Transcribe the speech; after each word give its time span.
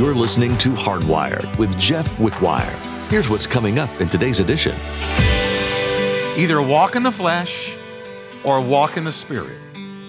You're 0.00 0.14
listening 0.14 0.56
to 0.56 0.70
Hardwired 0.70 1.58
with 1.58 1.78
Jeff 1.78 2.08
Wickwire. 2.16 2.74
Here's 3.10 3.28
what's 3.28 3.46
coming 3.46 3.78
up 3.78 4.00
in 4.00 4.08
today's 4.08 4.40
edition. 4.40 4.74
Either 6.38 6.62
walk 6.62 6.96
in 6.96 7.02
the 7.02 7.12
flesh 7.12 7.76
or 8.42 8.62
walk 8.62 8.96
in 8.96 9.04
the 9.04 9.12
spirit. 9.12 9.58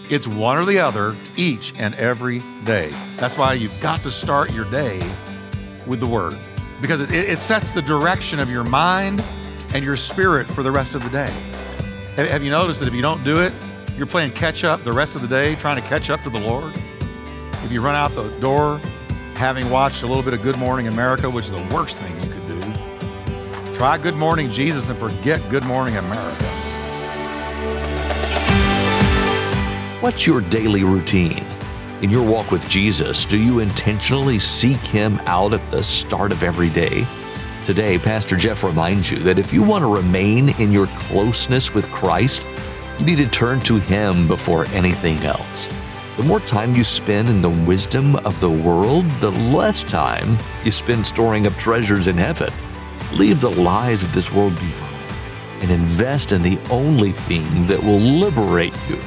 It's 0.10 0.26
one 0.26 0.58
or 0.58 0.64
the 0.64 0.80
other 0.80 1.14
each 1.36 1.74
and 1.78 1.94
every 1.96 2.40
day. 2.64 2.94
That's 3.18 3.38
why 3.38 3.56
you've 3.56 3.78
got 3.82 4.02
to 4.04 4.12
start 4.12 4.54
your 4.54 4.64
day 4.72 4.98
with 5.86 6.00
the 6.00 6.08
Word 6.08 6.38
because 6.80 7.02
it, 7.02 7.12
it 7.12 7.40
sets 7.40 7.72
the 7.72 7.82
direction 7.82 8.40
of 8.40 8.50
your 8.50 8.64
mind 8.64 9.22
and 9.74 9.84
your 9.84 9.98
spirit 9.98 10.48
for 10.48 10.64
the 10.64 10.72
rest 10.72 10.96
of 10.96 11.04
the 11.04 11.10
day. 11.10 11.34
Have, 12.16 12.42
you 12.46 12.50
noticed 12.50 12.80
that 12.80 12.88
if 12.88 12.96
you 12.96 13.02
don't 13.02 13.26
do 13.26 13.42
it, 13.42 13.52
you're 13.98 14.08
playing 14.08 14.32
catch 14.32 14.64
up 14.64 14.84
the 14.84 14.94
rest 14.94 15.18
of 15.18 15.22
the 15.22 15.28
day, 15.28 15.56
trying 15.56 15.82
to 15.82 15.86
catch 15.90 16.10
up 16.10 16.22
to 16.22 16.30
the 16.30 16.40
Lord? 16.40 16.74
If 17.66 17.74
you 17.74 17.82
run 17.82 17.96
out 17.96 18.12
the 18.12 18.30
door 18.40 18.80
having 19.42 19.72
watched 19.72 20.04
a 20.04 20.06
little 20.06 20.22
bit 20.22 20.36
of 20.36 20.44
Good 20.44 20.60
Morning 20.60 20.88
America, 20.88 21.28
which 21.28 21.46
is 21.46 21.52
the 21.52 21.76
worst 21.76 21.98
thing 21.98 22.16
you 22.24 22.30
could 22.30 22.48
do, 22.48 23.74
try 23.74 23.98
Good 23.98 24.14
Morning 24.14 24.52
Jesus 24.52 24.88
and 24.88 25.00
forget 25.00 25.42
Good 25.50 25.64
Morning 25.64 25.98
America. 25.98 26.46
What's 30.00 30.28
your 30.28 30.42
daily 30.42 30.84
routine? 30.84 31.44
In 32.04 32.12
your 32.12 32.24
walk 32.24 32.52
with 32.52 32.70
Jesus, 32.70 33.26
do 33.26 33.36
you 33.36 33.62
intentionally 33.62 34.38
seek 34.38 34.78
Him 34.78 35.20
out 35.26 35.54
at 35.54 35.72
the 35.72 35.82
start 35.82 36.32
of 36.32 36.44
every 36.44 36.70
day? 36.70 37.04
Today, 37.66 37.98
Pastor 37.98 38.36
Jeff 38.36 38.64
reminds 38.64 39.10
you 39.10 39.18
that 39.22 39.40
if 39.40 39.52
you 39.52 39.64
want 39.64 39.82
to 39.82 39.88
remain 39.88 40.50
in 40.62 40.72
your 40.72 40.86
closeness 40.86 41.74
with 41.74 41.90
Christ, 41.90 42.46
you 43.00 43.08
need 43.08 43.18
to 43.18 43.28
turn 43.28 43.60
to 43.62 43.80
Him 43.80 44.28
before 44.28 44.68
anything 44.68 45.18
else. 45.24 45.68
The 46.18 46.24
more 46.24 46.42
time 46.42 46.76
you 46.76 46.84
spend 46.84 47.30
in 47.30 47.42
the 47.42 47.50
wisdom 47.50 48.18
of 48.18 48.40
the 48.42 48.50
world, 48.50 49.06
the 49.22 49.32
less 49.32 49.82
time 49.82 50.38
you 50.66 50.72
spend 50.72 51.08
storing 51.08 51.48
up 51.48 51.56
treasures 51.56 52.08
in 52.08 52.18
heaven. 52.18 52.52
Leave 53.14 53.40
the 53.40 53.50
lies 53.50 54.04
of 54.04 54.14
this 54.14 54.32
world 54.32 54.54
behind 54.56 55.62
and 55.62 55.72
invest 55.72 56.34
in 56.34 56.42
the 56.42 56.60
only 56.70 57.14
thing 57.14 57.66
that 57.68 57.82
will 57.82 58.00
liberate 58.00 58.74
you 58.90 58.98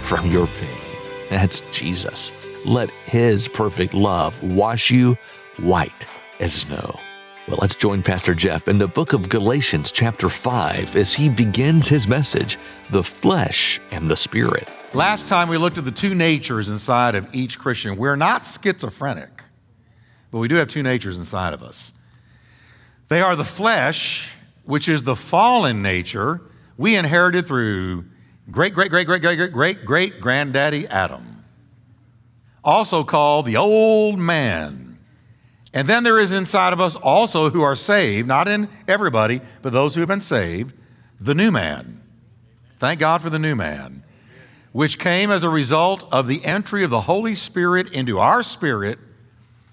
from 0.00 0.26
your 0.30 0.46
pain. 0.46 0.96
That's 1.28 1.60
Jesus. 1.70 2.32
Let 2.64 2.88
His 2.90 3.46
perfect 3.46 3.92
love 3.92 4.42
wash 4.42 4.90
you 4.90 5.18
white 5.58 6.06
as 6.40 6.52
snow. 6.52 6.98
Well, 7.46 7.58
let's 7.60 7.74
join 7.74 8.02
Pastor 8.02 8.34
Jeff 8.34 8.68
in 8.68 8.78
the 8.78 8.88
book 8.88 9.12
of 9.12 9.28
Galatians, 9.28 9.92
chapter 9.92 10.30
5, 10.30 10.96
as 10.96 11.12
he 11.12 11.28
begins 11.28 11.88
his 11.88 12.08
message 12.08 12.58
The 12.88 13.04
Flesh 13.04 13.82
and 13.90 14.08
the 14.08 14.16
Spirit. 14.16 14.70
Last 14.94 15.26
time 15.26 15.48
we 15.48 15.58
looked 15.58 15.76
at 15.76 15.84
the 15.84 15.90
two 15.90 16.14
natures 16.14 16.68
inside 16.68 17.16
of 17.16 17.26
each 17.34 17.58
Christian. 17.58 17.96
We're 17.96 18.14
not 18.14 18.46
schizophrenic, 18.46 19.42
but 20.30 20.38
we 20.38 20.46
do 20.46 20.54
have 20.54 20.68
two 20.68 20.84
natures 20.84 21.18
inside 21.18 21.52
of 21.52 21.64
us. 21.64 21.92
They 23.08 23.20
are 23.20 23.34
the 23.34 23.44
flesh, 23.44 24.32
which 24.62 24.88
is 24.88 25.02
the 25.02 25.16
fallen 25.16 25.82
nature 25.82 26.40
we 26.76 26.94
inherited 26.94 27.46
through 27.46 28.04
great, 28.52 28.72
great, 28.72 28.90
great, 28.90 29.06
great, 29.06 29.20
great, 29.20 29.36
great, 29.36 29.52
great, 29.52 29.84
great 29.84 30.20
granddaddy 30.20 30.86
Adam, 30.86 31.44
also 32.62 33.02
called 33.02 33.46
the 33.46 33.56
old 33.56 34.20
man. 34.20 34.98
And 35.72 35.88
then 35.88 36.04
there 36.04 36.20
is 36.20 36.30
inside 36.30 36.72
of 36.72 36.80
us 36.80 36.94
also 36.94 37.50
who 37.50 37.62
are 37.62 37.74
saved, 37.74 38.28
not 38.28 38.46
in 38.46 38.68
everybody, 38.86 39.40
but 39.60 39.72
those 39.72 39.96
who 39.96 40.02
have 40.02 40.08
been 40.08 40.20
saved, 40.20 40.72
the 41.18 41.34
new 41.34 41.50
man. 41.50 42.00
Thank 42.78 43.00
God 43.00 43.22
for 43.22 43.30
the 43.30 43.40
new 43.40 43.56
man, 43.56 44.03
which 44.74 44.98
came 44.98 45.30
as 45.30 45.44
a 45.44 45.48
result 45.48 46.04
of 46.10 46.26
the 46.26 46.44
entry 46.44 46.82
of 46.82 46.90
the 46.90 47.02
Holy 47.02 47.36
Spirit 47.36 47.92
into 47.92 48.18
our 48.18 48.42
spirit 48.42 48.98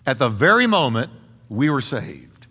at 0.05 0.19
the 0.19 0.29
very 0.29 0.67
moment 0.67 1.09
we 1.49 1.71
were 1.71 1.81
saved. 1.81 2.45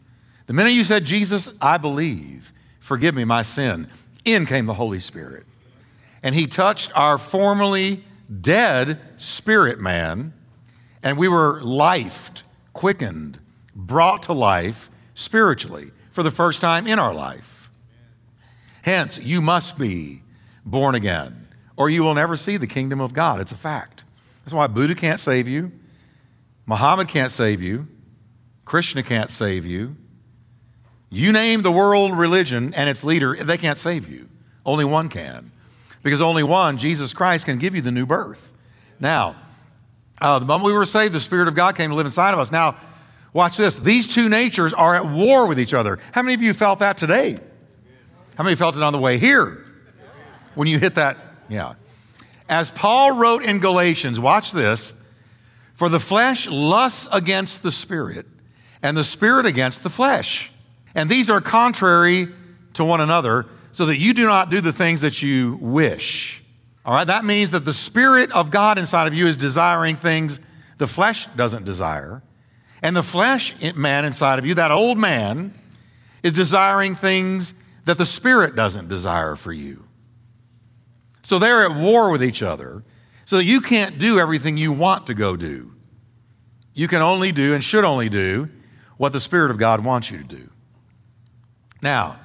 The 0.47 0.53
minute 0.53 0.73
you 0.73 0.83
said, 0.83 1.05
Jesus, 1.05 1.53
I 1.63 1.79
believe, 1.79 2.53
forgive 2.81 3.15
me 3.15 3.25
my 3.25 3.43
sin, 3.43 3.87
in 4.25 4.47
came 4.47 4.67
the 4.67 4.75
Holy 4.75 4.99
Spirit. 4.99 5.47
And 6.25 6.35
he 6.35 6.49
touched 6.49 6.91
our 6.97 7.19
formerly 7.19 8.03
dead 8.41 8.99
spirit 9.15 9.79
man, 9.79 10.33
and 11.05 11.17
we 11.17 11.29
were 11.29 11.61
lifed 11.63 12.43
quickened, 12.73 13.39
brought 13.77 14.25
to 14.25 14.33
life 14.33 14.91
spiritually 15.15 15.93
for 16.11 16.25
the 16.25 16.33
first 16.33 16.61
time 16.61 16.89
in 16.89 16.99
our 16.99 17.15
life. 17.15 17.71
Hence, 18.83 19.21
you 19.21 19.41
must 19.41 19.79
be 19.79 20.23
born 20.67 20.97
again, 20.97 21.40
or 21.81 21.89
you 21.89 22.03
will 22.03 22.13
never 22.13 22.37
see 22.37 22.59
the 22.59 22.67
kingdom 22.67 23.01
of 23.01 23.15
God. 23.15 23.41
It's 23.41 23.53
a 23.53 23.57
fact. 23.57 24.05
That's 24.45 24.53
why 24.53 24.67
Buddha 24.67 24.95
can't 24.95 25.19
save 25.19 25.49
you, 25.49 25.73
Muhammad 26.67 27.09
can't 27.09 27.33
save 27.33 27.63
you, 27.63 27.89
Krishna 28.67 29.03
can't 29.03 29.31
save 29.31 29.65
you. 29.65 29.97
You 31.09 31.33
name 31.33 31.63
the 31.63 31.73
world 31.73 32.19
religion 32.19 32.75
and 32.75 32.91
its 32.91 33.03
leader, 33.03 33.35
they 33.35 33.57
can't 33.57 33.79
save 33.79 34.07
you. 34.11 34.29
Only 34.67 34.85
one 34.85 35.09
can. 35.09 35.53
Because 36.03 36.21
only 36.21 36.43
one, 36.43 36.77
Jesus 36.77 37.15
Christ, 37.15 37.47
can 37.47 37.57
give 37.57 37.75
you 37.75 37.81
the 37.81 37.91
new 37.91 38.05
birth. 38.05 38.53
Now, 39.01 39.37
uh, 40.21 40.39
the 40.39 40.45
moment 40.45 40.67
we 40.67 40.75
were 40.75 40.85
saved, 40.85 41.15
the 41.15 41.21
Spirit 41.21 41.49
of 41.49 41.55
God 41.55 41.77
came 41.77 41.89
to 41.89 41.97
live 41.97 42.05
inside 42.05 42.35
of 42.35 42.39
us. 42.39 42.53
Now, 42.53 42.77
watch 43.33 43.57
this. 43.57 43.79
These 43.79 44.07
two 44.07 44.29
natures 44.29 44.75
are 44.75 44.95
at 44.95 45.07
war 45.07 45.47
with 45.47 45.59
each 45.59 45.73
other. 45.73 45.99
How 46.13 46.21
many 46.21 46.35
of 46.35 46.43
you 46.43 46.53
felt 46.53 46.81
that 46.81 46.99
today? 46.99 47.39
How 48.37 48.45
many 48.45 48.55
felt 48.55 48.77
it 48.77 48.83
on 48.83 48.93
the 48.93 48.99
way 48.99 49.17
here? 49.17 49.65
When 50.55 50.69
you 50.69 50.79
hit 50.79 50.97
that, 50.97 51.17
yeah. 51.51 51.75
As 52.49 52.71
Paul 52.71 53.13
wrote 53.13 53.45
in 53.45 53.59
Galatians, 53.59 54.19
watch 54.19 54.53
this. 54.53 54.95
For 55.75 55.89
the 55.89 56.01
flesh 56.01 56.49
lusts 56.49 57.09
against 57.13 57.63
the 57.63 57.73
spirit, 57.73 58.27
and 58.83 58.97
the 58.97 59.05
spirit 59.05 59.47
against 59.47 59.83
the 59.83 59.91
flesh. 59.91 60.51
And 60.95 61.09
these 61.09 61.31
are 61.31 61.41
contrary 61.41 62.29
to 62.75 62.85
one 62.85 63.01
another, 63.01 63.47
so 63.73 63.87
that 63.87 63.99
you 63.99 64.13
do 64.13 64.27
not 64.27 64.51
do 64.51 64.61
the 64.61 64.73
things 64.73 65.01
that 65.03 65.23
you 65.23 65.59
wish. 65.61 66.43
All 66.85 66.95
right, 66.95 67.07
that 67.07 67.25
means 67.25 67.51
that 67.51 67.65
the 67.65 67.73
Spirit 67.73 68.33
of 68.33 68.51
God 68.51 68.79
inside 68.79 69.07
of 69.07 69.15
you 69.15 69.27
is 69.27 69.37
desiring 69.37 69.97
things 69.97 70.41
the 70.79 70.87
flesh 70.87 71.29
doesn't 71.37 71.67
desire. 71.67 72.23
And 72.83 72.97
the 72.97 73.03
flesh 73.03 73.55
man 73.75 74.07
inside 74.07 74.39
of 74.39 74.47
you, 74.47 74.55
that 74.55 74.71
old 74.71 74.99
man, 74.99 75.55
is 76.23 76.33
desiring 76.33 76.95
things 76.95 77.53
that 77.85 77.99
the 77.99 78.07
Spirit 78.07 78.57
doesn't 78.57 78.89
desire 78.89 79.37
for 79.37 79.53
you. 79.53 79.85
So 81.23 81.39
they're 81.39 81.65
at 81.65 81.77
war 81.77 82.11
with 82.11 82.23
each 82.23 82.43
other, 82.43 82.83
so 83.25 83.37
that 83.37 83.45
you 83.45 83.61
can't 83.61 83.99
do 83.99 84.19
everything 84.19 84.57
you 84.57 84.73
want 84.73 85.07
to 85.07 85.15
go 85.15 85.37
do. 85.37 85.73
You 86.75 86.89
can 86.89 87.03
only 87.03 87.33
do 87.33 87.55
and 87.55 87.63
should 87.63 87.85
only 87.85 88.09
do 88.09 88.49
what 88.97 89.13
the 89.13 89.21
Spirit 89.21 89.51
of 89.51 89.59
God 89.59 89.85
wants 89.85 90.11
you 90.11 90.19
to 90.19 90.25
do. 90.25 90.51
Now, 91.83 92.19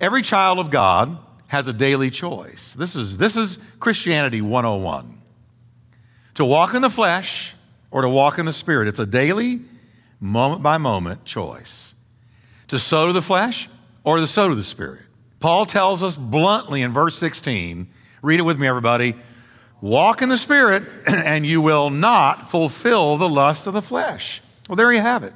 every 0.00 0.22
child 0.22 0.58
of 0.58 0.70
God 0.70 1.18
has 1.48 1.68
a 1.68 1.72
daily 1.72 2.10
choice. 2.10 2.74
This 2.74 2.94
is, 2.94 3.16
this 3.16 3.36
is 3.36 3.58
Christianity 3.80 4.40
101. 4.40 5.20
To 6.34 6.44
walk 6.44 6.74
in 6.74 6.82
the 6.82 6.90
flesh 6.90 7.54
or 7.90 8.02
to 8.02 8.08
walk 8.08 8.38
in 8.38 8.46
the 8.46 8.52
spirit. 8.52 8.88
It's 8.88 8.98
a 8.98 9.06
daily, 9.06 9.60
moment 10.20 10.62
by 10.62 10.78
moment 10.78 11.24
choice. 11.24 11.94
To 12.68 12.78
sow 12.78 13.06
to 13.06 13.12
the 13.12 13.22
flesh 13.22 13.68
or 14.04 14.18
to 14.18 14.26
sow 14.26 14.48
to 14.48 14.54
the 14.54 14.62
spirit. 14.62 15.02
Paul 15.40 15.66
tells 15.66 16.02
us 16.02 16.16
bluntly 16.16 16.82
in 16.82 16.92
verse 16.92 17.16
16, 17.18 17.88
read 18.22 18.40
it 18.40 18.44
with 18.44 18.58
me, 18.58 18.66
everybody. 18.66 19.14
Walk 19.80 20.22
in 20.22 20.28
the 20.28 20.38
spirit, 20.38 20.84
and 21.06 21.46
you 21.46 21.60
will 21.60 21.90
not 21.90 22.50
fulfill 22.50 23.16
the 23.16 23.28
lust 23.28 23.66
of 23.66 23.74
the 23.74 23.82
flesh. 23.82 24.40
Well, 24.68 24.76
there 24.76 24.92
you 24.92 25.00
have 25.00 25.22
it. 25.22 25.32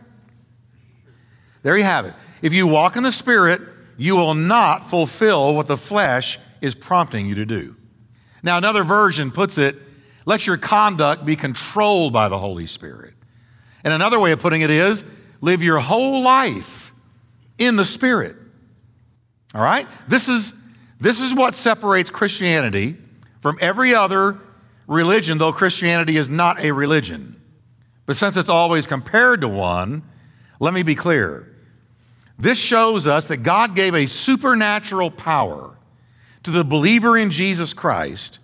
There 1.62 1.76
you 1.76 1.84
have 1.84 2.06
it. 2.06 2.14
If 2.42 2.52
you 2.52 2.66
walk 2.66 2.96
in 2.96 3.02
the 3.02 3.12
spirit, 3.12 3.60
you 3.96 4.16
will 4.16 4.34
not 4.34 4.90
fulfill 4.90 5.54
what 5.54 5.68
the 5.68 5.76
flesh 5.76 6.38
is 6.60 6.74
prompting 6.74 7.26
you 7.26 7.36
to 7.36 7.46
do. 7.46 7.76
Now, 8.42 8.58
another 8.58 8.82
version 8.82 9.30
puts 9.30 9.58
it, 9.58 9.76
let 10.26 10.46
your 10.46 10.56
conduct 10.56 11.24
be 11.24 11.36
controlled 11.36 12.12
by 12.12 12.28
the 12.28 12.38
Holy 12.38 12.66
Spirit. 12.66 13.14
And 13.84 13.92
another 13.92 14.18
way 14.18 14.32
of 14.32 14.40
putting 14.40 14.60
it 14.60 14.70
is, 14.70 15.04
live 15.40 15.62
your 15.62 15.78
whole 15.78 16.22
life 16.22 16.92
in 17.58 17.76
the 17.76 17.84
Spirit. 17.84 18.36
All 19.54 19.62
right? 19.62 19.86
This 20.08 20.28
is, 20.28 20.54
this 21.02 21.20
is 21.20 21.34
what 21.34 21.54
separates 21.54 22.10
Christianity 22.10 22.96
from 23.40 23.58
every 23.60 23.92
other 23.94 24.38
religion, 24.86 25.38
though 25.38 25.52
Christianity 25.52 26.16
is 26.16 26.28
not 26.28 26.62
a 26.62 26.72
religion. 26.72 27.40
But 28.06 28.16
since 28.16 28.36
it's 28.36 28.48
always 28.48 28.86
compared 28.86 29.40
to 29.40 29.48
one, 29.48 30.02
let 30.60 30.72
me 30.72 30.84
be 30.84 30.94
clear. 30.94 31.48
This 32.38 32.58
shows 32.58 33.06
us 33.06 33.26
that 33.26 33.38
God 33.38 33.74
gave 33.74 33.94
a 33.94 34.06
supernatural 34.06 35.10
power 35.10 35.76
to 36.44 36.50
the 36.50 36.64
believer 36.64 37.16
in 37.18 37.30
Jesus 37.30 37.72
Christ 37.72 38.38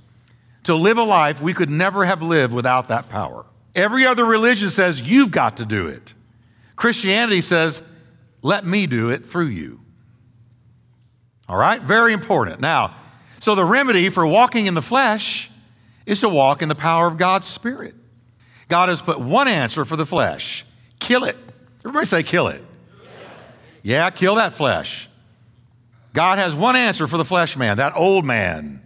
to 0.64 0.74
live 0.74 0.98
a 0.98 1.02
life 1.02 1.40
we 1.40 1.54
could 1.54 1.70
never 1.70 2.04
have 2.04 2.22
lived 2.22 2.52
without 2.52 2.88
that 2.88 3.08
power. 3.08 3.46
Every 3.74 4.04
other 4.04 4.24
religion 4.24 4.68
says 4.68 5.00
you've 5.00 5.30
got 5.30 5.58
to 5.58 5.64
do 5.64 5.86
it. 5.86 6.12
Christianity 6.74 7.40
says, 7.40 7.82
let 8.42 8.66
me 8.66 8.86
do 8.86 9.10
it 9.10 9.24
through 9.24 9.46
you. 9.46 9.80
All 11.48 11.56
right? 11.56 11.80
Very 11.80 12.12
important. 12.12 12.60
Now, 12.60 12.94
so 13.40 13.54
the 13.54 13.64
remedy 13.64 14.08
for 14.08 14.26
walking 14.26 14.66
in 14.66 14.74
the 14.74 14.82
flesh 14.82 15.50
is 16.06 16.20
to 16.20 16.28
walk 16.28 16.62
in 16.62 16.68
the 16.68 16.74
power 16.74 17.06
of 17.06 17.16
God's 17.16 17.46
Spirit. 17.46 17.94
God 18.68 18.88
has 18.88 19.00
put 19.00 19.18
one 19.18 19.48
answer 19.48 19.84
for 19.84 19.96
the 19.96 20.06
flesh 20.06 20.64
kill 20.98 21.24
it. 21.24 21.36
Everybody 21.80 22.06
say, 22.06 22.22
kill 22.22 22.48
it. 22.48 22.62
Yeah, 23.82 24.10
kill 24.10 24.34
that 24.34 24.52
flesh. 24.52 25.08
God 26.12 26.38
has 26.38 26.54
one 26.54 26.76
answer 26.76 27.06
for 27.06 27.16
the 27.16 27.24
flesh 27.24 27.56
man, 27.56 27.76
that 27.76 27.94
old 27.96 28.24
man, 28.24 28.82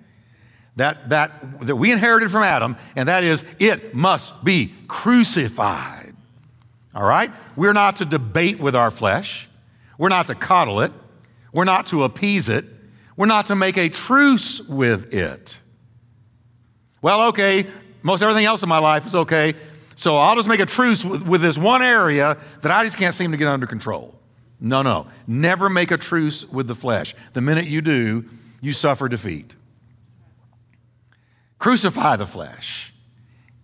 that, 0.76 1.08
that, 1.08 1.60
that 1.62 1.76
we 1.76 1.90
inherited 1.90 2.30
from 2.30 2.42
Adam, 2.42 2.76
and 2.94 3.08
that 3.08 3.24
is 3.24 3.44
it 3.58 3.94
must 3.94 4.44
be 4.44 4.72
crucified. 4.88 6.14
All 6.94 7.02
right? 7.02 7.30
We're 7.56 7.72
not 7.72 7.96
to 7.96 8.04
debate 8.04 8.60
with 8.60 8.76
our 8.76 8.90
flesh, 8.90 9.48
we're 9.98 10.10
not 10.10 10.26
to 10.26 10.34
coddle 10.34 10.80
it, 10.80 10.92
we're 11.52 11.64
not 11.64 11.86
to 11.88 12.04
appease 12.04 12.48
it, 12.48 12.64
we're 13.16 13.26
not 13.26 13.46
to 13.46 13.54
make 13.54 13.76
a 13.76 13.88
truce 13.88 14.60
with 14.60 15.12
it. 15.12 15.60
Well, 17.00 17.28
okay, 17.28 17.66
most 18.02 18.22
everything 18.22 18.44
else 18.44 18.62
in 18.62 18.68
my 18.68 18.78
life 18.78 19.06
is 19.06 19.14
okay, 19.14 19.54
so 19.94 20.16
I'll 20.16 20.36
just 20.36 20.48
make 20.48 20.60
a 20.60 20.66
truce 20.66 21.04
with, 21.04 21.26
with 21.26 21.42
this 21.42 21.58
one 21.58 21.82
area 21.82 22.38
that 22.62 22.72
I 22.72 22.84
just 22.84 22.96
can't 22.96 23.14
seem 23.14 23.30
to 23.32 23.36
get 23.36 23.48
under 23.48 23.66
control. 23.66 24.18
No, 24.58 24.82
no. 24.82 25.08
Never 25.26 25.68
make 25.68 25.90
a 25.90 25.98
truce 25.98 26.48
with 26.48 26.68
the 26.68 26.74
flesh. 26.74 27.14
The 27.32 27.40
minute 27.40 27.66
you 27.66 27.82
do, 27.82 28.24
you 28.60 28.72
suffer 28.72 29.08
defeat. 29.08 29.56
Crucify 31.58 32.16
the 32.16 32.26
flesh, 32.26 32.92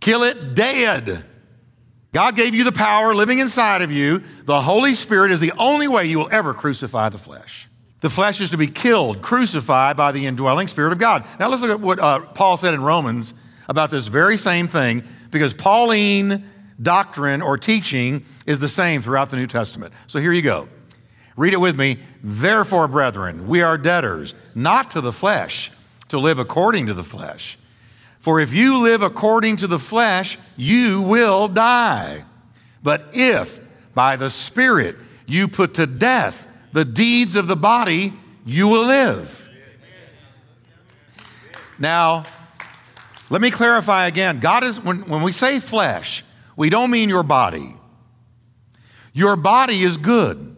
kill 0.01 0.23
it 0.23 0.55
dead. 0.55 1.25
God 2.13 2.37
gave 2.37 2.55
you 2.55 2.65
the 2.65 2.73
power 2.73 3.15
living 3.15 3.39
inside 3.39 3.83
of 3.83 3.93
you. 3.93 4.23
The 4.45 4.63
Holy 4.63 4.95
Spirit 4.95 5.31
is 5.31 5.41
the 5.41 5.53
only 5.59 5.89
way 5.89 6.07
you 6.07 6.19
will 6.19 6.29
ever 6.31 6.55
crucify 6.55 7.11
the 7.11 7.19
flesh. 7.19 7.69
The 8.01 8.11
flesh 8.11 8.41
is 8.41 8.51
to 8.51 8.57
be 8.57 8.69
killed, 8.69 9.23
crucified 9.23 9.97
by 9.97 10.13
the 10.13 10.27
indwelling 10.27 10.69
Spirit 10.69 10.93
of 10.93 10.99
God. 10.99 11.25
Now 11.41 11.49
let's 11.49 11.63
look 11.63 11.71
at 11.73 11.81
what 11.81 11.99
uh, 11.99 12.21
Paul 12.21 12.57
said 12.57 12.75
in 12.75 12.83
Romans 12.83 13.35
about 13.69 13.91
this 13.91 14.07
very 14.07 14.37
same 14.37 14.69
thing, 14.69 15.03
because 15.31 15.53
Pauline 15.53 16.45
doctrine 16.81 17.43
or 17.43 17.59
teaching 17.59 18.25
is 18.47 18.61
the 18.61 18.69
same 18.69 19.03
throughout 19.03 19.31
the 19.31 19.37
New 19.37 19.49
Testament. 19.49 19.93
So 20.07 20.21
here 20.21 20.33
you 20.33 20.43
go. 20.43 20.69
Read 21.37 21.55
it 21.55 21.61
with 21.61 21.77
me. 21.77 21.99
Therefore, 22.23 22.89
brethren, 22.89 23.47
we 23.47 23.63
are 23.63 23.77
debtors, 23.79 24.35
not 24.55 24.91
to 24.93 25.01
the 25.01 25.13
flesh, 25.13 25.71
to 26.09 26.19
live 26.19 26.39
according 26.39 26.87
to 26.87 26.95
the 26.95 27.05
flesh. 27.05 27.59
For 28.21 28.41
if 28.41 28.53
you 28.53 28.83
live 28.83 29.03
according 29.03 29.57
to 29.57 29.67
the 29.67 29.79
flesh, 29.79 30.39
you 30.57 31.03
will 31.03 31.47
die. 31.47 32.25
But 32.83 33.11
if 33.13 33.61
by 33.95 34.17
the 34.17 34.31
Spirit 34.31 34.97
you 35.27 35.47
put 35.47 35.75
to 35.75 35.87
death 35.87 36.48
the 36.79 36.85
deeds 36.85 37.35
of 37.35 37.49
the 37.49 37.57
body, 37.57 38.13
you 38.47 38.69
will 38.69 38.85
live. 38.85 39.51
Now, 41.77 42.25
let 43.31 43.43
me 43.43 43.51
clarify 43.51 44.07
again. 44.07 44.39
God 44.39 44.63
is, 44.63 44.79
when, 44.79 45.01
when 45.09 45.23
we 45.23 45.33
say 45.33 45.59
flesh, 45.59 46.23
we 46.55 46.71
don't 46.71 46.93
mean 46.93 47.09
your 47.09 47.25
body. 47.25 47.75
Your 49.13 49.35
body 49.35 49.83
is 49.83 49.97
good. 49.97 50.55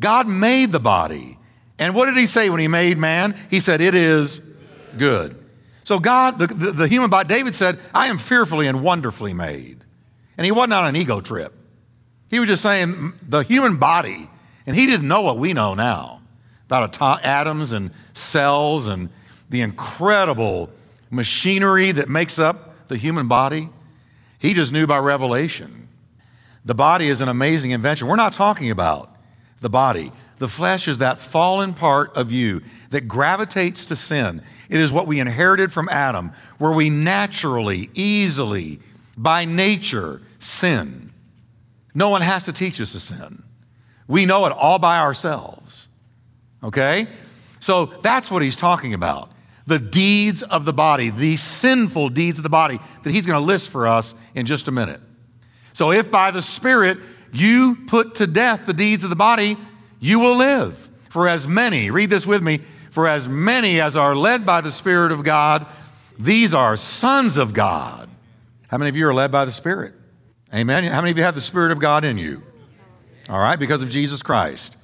God 0.00 0.28
made 0.28 0.70
the 0.70 0.78
body. 0.78 1.36
And 1.80 1.96
what 1.96 2.06
did 2.06 2.16
he 2.16 2.26
say 2.26 2.48
when 2.48 2.60
he 2.60 2.68
made 2.68 2.96
man? 2.96 3.36
He 3.50 3.58
said, 3.58 3.80
It 3.80 3.96
is 3.96 4.40
good. 4.96 5.36
So, 5.82 5.98
God, 5.98 6.38
the, 6.38 6.46
the, 6.46 6.70
the, 6.70 6.86
human 6.88 7.10
body, 7.10 7.26
David 7.26 7.56
said, 7.56 7.76
I 7.92 8.06
am 8.06 8.18
fearfully 8.18 8.68
and 8.68 8.84
wonderfully 8.84 9.34
made. 9.34 9.84
And 10.38 10.44
he 10.44 10.52
wasn't 10.52 10.74
on 10.74 10.86
an 10.86 10.94
ego 10.94 11.20
trip. 11.20 11.52
He 12.28 12.38
was 12.38 12.48
just 12.48 12.62
saying, 12.62 13.14
the 13.28 13.40
human 13.40 13.78
body 13.78 14.30
and 14.66 14.76
he 14.76 14.86
didn't 14.86 15.08
know 15.08 15.22
what 15.22 15.38
we 15.38 15.52
know 15.52 15.74
now 15.74 16.20
about 16.66 17.24
atoms 17.24 17.72
and 17.72 17.90
cells 18.12 18.86
and 18.86 19.08
the 19.48 19.60
incredible 19.60 20.70
machinery 21.10 21.90
that 21.90 22.08
makes 22.08 22.38
up 22.38 22.86
the 22.88 22.96
human 22.96 23.26
body. 23.26 23.68
He 24.38 24.54
just 24.54 24.72
knew 24.72 24.86
by 24.86 24.98
revelation. 24.98 25.88
The 26.64 26.74
body 26.74 27.08
is 27.08 27.20
an 27.20 27.28
amazing 27.28 27.72
invention. 27.72 28.06
We're 28.06 28.16
not 28.16 28.32
talking 28.32 28.70
about 28.70 29.14
the 29.60 29.70
body. 29.70 30.12
The 30.38 30.48
flesh 30.48 30.88
is 30.88 30.98
that 30.98 31.18
fallen 31.18 31.74
part 31.74 32.16
of 32.16 32.30
you 32.30 32.62
that 32.90 33.08
gravitates 33.08 33.84
to 33.86 33.96
sin. 33.96 34.42
It 34.68 34.80
is 34.80 34.92
what 34.92 35.06
we 35.06 35.20
inherited 35.20 35.72
from 35.72 35.88
Adam, 35.88 36.32
where 36.58 36.72
we 36.72 36.88
naturally, 36.88 37.90
easily, 37.94 38.80
by 39.16 39.44
nature, 39.44 40.22
sin. 40.38 41.12
No 41.94 42.08
one 42.08 42.22
has 42.22 42.44
to 42.44 42.52
teach 42.52 42.80
us 42.80 42.92
to 42.92 43.00
sin. 43.00 43.42
We 44.10 44.26
know 44.26 44.44
it 44.46 44.52
all 44.52 44.80
by 44.80 44.98
ourselves. 44.98 45.86
Okay? 46.64 47.06
So 47.60 47.86
that's 47.86 48.28
what 48.28 48.42
he's 48.42 48.56
talking 48.56 48.92
about. 48.92 49.30
The 49.68 49.78
deeds 49.78 50.42
of 50.42 50.64
the 50.64 50.72
body, 50.72 51.10
the 51.10 51.36
sinful 51.36 52.08
deeds 52.08 52.36
of 52.36 52.42
the 52.42 52.50
body 52.50 52.80
that 53.04 53.10
he's 53.10 53.24
going 53.24 53.38
to 53.38 53.46
list 53.46 53.70
for 53.70 53.86
us 53.86 54.16
in 54.34 54.46
just 54.46 54.66
a 54.66 54.72
minute. 54.72 55.00
So 55.74 55.92
if 55.92 56.10
by 56.10 56.32
the 56.32 56.42
Spirit 56.42 56.98
you 57.32 57.76
put 57.86 58.16
to 58.16 58.26
death 58.26 58.66
the 58.66 58.72
deeds 58.72 59.04
of 59.04 59.10
the 59.10 59.16
body, 59.16 59.56
you 60.00 60.18
will 60.18 60.34
live. 60.34 60.88
For 61.08 61.28
as 61.28 61.46
many, 61.46 61.92
read 61.92 62.10
this 62.10 62.26
with 62.26 62.42
me, 62.42 62.58
for 62.90 63.06
as 63.06 63.28
many 63.28 63.80
as 63.80 63.96
are 63.96 64.16
led 64.16 64.44
by 64.44 64.60
the 64.60 64.72
Spirit 64.72 65.12
of 65.12 65.22
God, 65.22 65.66
these 66.18 66.52
are 66.52 66.76
sons 66.76 67.36
of 67.36 67.54
God. 67.54 68.10
How 68.66 68.78
many 68.78 68.88
of 68.88 68.96
you 68.96 69.06
are 69.06 69.14
led 69.14 69.30
by 69.30 69.44
the 69.44 69.52
Spirit? 69.52 69.94
Amen. 70.52 70.82
How 70.82 71.00
many 71.00 71.12
of 71.12 71.16
you 71.16 71.22
have 71.22 71.36
the 71.36 71.40
Spirit 71.40 71.70
of 71.70 71.78
God 71.78 72.04
in 72.04 72.18
you? 72.18 72.42
All 73.30 73.38
right, 73.38 73.58
because 73.58 73.80
of 73.80 73.90
Jesus 73.90 74.22
Christ. 74.22 74.76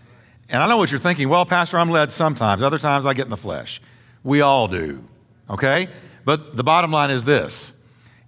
And 0.49 0.63
I 0.63 0.69
know 0.69 0.77
what 0.77 0.93
you're 0.93 1.01
thinking. 1.01 1.29
Well, 1.29 1.45
Pastor, 1.45 1.79
I'm 1.79 1.91
led 1.91 2.13
sometimes, 2.13 2.63
other 2.63 2.79
times 2.79 3.05
I 3.05 3.13
get 3.13 3.25
in 3.25 3.31
the 3.31 3.37
flesh. 3.37 3.83
We 4.23 4.41
all 4.41 4.69
do, 4.69 5.03
okay? 5.51 5.89
But 6.25 6.57
the 6.57 6.63
bottom 6.63 6.93
line 6.93 7.11
is 7.11 7.25
this 7.25 7.73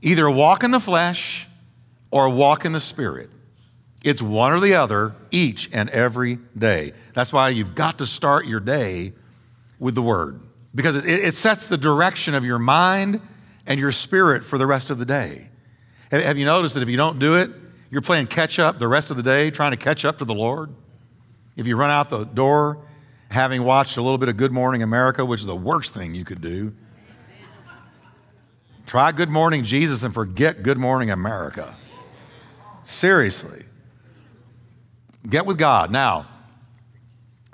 either 0.03 0.29
walk 0.29 0.65
in 0.65 0.73
the 0.73 0.81
flesh 0.81 1.47
or 2.11 2.29
walk 2.29 2.65
in 2.65 2.73
the 2.73 2.81
spirit. 2.81 3.31
It's 4.05 4.21
one 4.21 4.53
or 4.53 4.61
the 4.61 4.75
other 4.75 5.15
each 5.31 5.71
and 5.73 5.89
every 5.91 6.39
day. 6.57 6.93
That's 7.15 7.33
why 7.33 7.51
you've 7.51 7.75
got 7.75 7.99
to 7.99 8.07
start 8.07 8.47
your 8.47 8.61
day 8.61 9.13
with 9.79 9.95
the 9.95 10.03
word 10.03 10.41
because 10.75 10.97
it, 10.97 11.07
it 11.07 11.35
sets 11.35 11.67
the 11.67 11.77
direction 11.77 12.35
of 12.35 12.45
your 12.45 12.59
mind 12.59 13.21
and 13.67 13.79
your 13.79 13.93
spirit 13.93 14.45
for 14.45 14.59
the 14.59 14.67
rest 14.67 14.91
of 14.91 14.99
the 14.99 15.05
day. 15.05 15.49
Have 16.11 16.39
you 16.39 16.45
noticed 16.45 16.75
that 16.75 16.83
if 16.83 16.89
you 16.89 16.97
don't 16.97 17.19
do 17.19 17.37
it, 17.37 17.51
you're 17.91 18.03
playing 18.03 18.27
catch 18.27 18.59
up 18.59 18.79
the 18.79 18.89
rest 18.89 19.11
of 19.11 19.17
the 19.17 19.23
day, 19.23 19.51
trying 19.51 19.71
to 19.71 19.77
catch 19.77 20.05
up 20.05 20.19
to 20.19 20.25
the 20.25 20.35
Lord. 20.35 20.75
If 21.57 21.67
you 21.67 21.77
run 21.77 21.91
out 21.91 22.11
the 22.11 22.25
door 22.25 22.85
having 23.31 23.63
watched 23.63 23.97
a 23.97 24.03
little 24.03 24.19
bit 24.19 24.29
of 24.29 24.37
Good 24.37 24.53
Morning 24.53 24.83
America, 24.83 25.25
which 25.25 25.41
is 25.41 25.47
the 25.47 25.57
worst 25.57 25.93
thing 25.95 26.15
you 26.15 26.25
could 26.25 26.41
do, 26.41 26.75
try 28.87 29.13
Good 29.13 29.31
Morning 29.31 29.65
Jesus 29.65 30.03
and 30.03 30.13
forget 30.15 30.63
Good 30.63 30.79
Morning 30.79 31.11
America. 31.11 31.77
Seriously. 32.85 33.65
Get 35.29 35.47
with 35.47 35.59
God. 35.59 35.91
Now, 35.91 36.27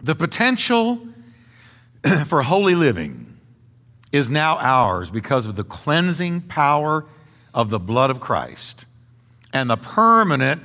the 0.03 0.15
potential 0.15 1.09
for 2.27 2.43
holy 2.43 2.75
living 2.75 3.39
is 4.13 4.31
now 4.31 4.59
ours 4.59 5.11
because 5.11 5.47
of 5.47 5.57
the 5.57 5.65
cleansing 5.65 6.43
power 6.43 7.07
of 7.53 7.71
the 7.71 7.81
blood 7.81 8.11
of 8.11 8.21
Christ 8.21 8.87
and 9.55 9.71
the 9.71 9.77
permanent 9.77 10.61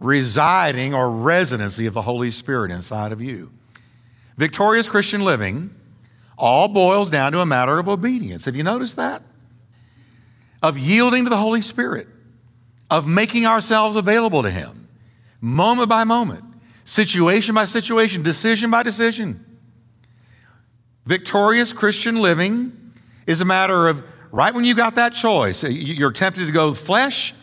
residing 0.00 0.94
or 0.94 1.10
residency 1.10 1.86
of 1.86 1.94
the 1.94 2.02
Holy 2.02 2.30
Spirit 2.30 2.72
inside 2.72 3.12
of 3.12 3.20
you. 3.20 3.52
Victorious 4.36 4.88
Christian 4.88 5.20
living 5.20 5.72
all 6.36 6.66
boils 6.66 7.10
down 7.10 7.30
to 7.32 7.40
a 7.40 7.46
matter 7.46 7.78
of 7.78 7.88
obedience. 7.88 8.46
Have 8.46 8.56
you 8.56 8.64
noticed 8.64 8.96
that? 8.96 9.22
Of 10.62 10.78
yielding 10.78 11.24
to 11.24 11.30
the 11.30 11.36
Holy 11.36 11.60
Spirit, 11.60 12.08
of 12.90 13.06
making 13.06 13.46
ourselves 13.46 13.94
available 13.94 14.42
to 14.42 14.50
Him, 14.50 14.88
moment 15.40 15.88
by 15.88 16.04
moment, 16.04 16.44
situation 16.84 17.54
by 17.54 17.66
situation, 17.66 18.22
decision 18.22 18.70
by 18.70 18.82
decision. 18.82 19.44
Victorious 21.04 21.72
Christian 21.72 22.16
living 22.16 22.92
is 23.26 23.42
a 23.42 23.44
matter 23.44 23.86
of 23.86 24.02
right 24.32 24.54
when 24.54 24.64
you 24.64 24.74
got 24.74 24.94
that 24.94 25.12
choice, 25.14 25.62
you're 25.62 26.12
tempted 26.12 26.46
to 26.46 26.52
go 26.52 26.72
flesh 26.72 27.34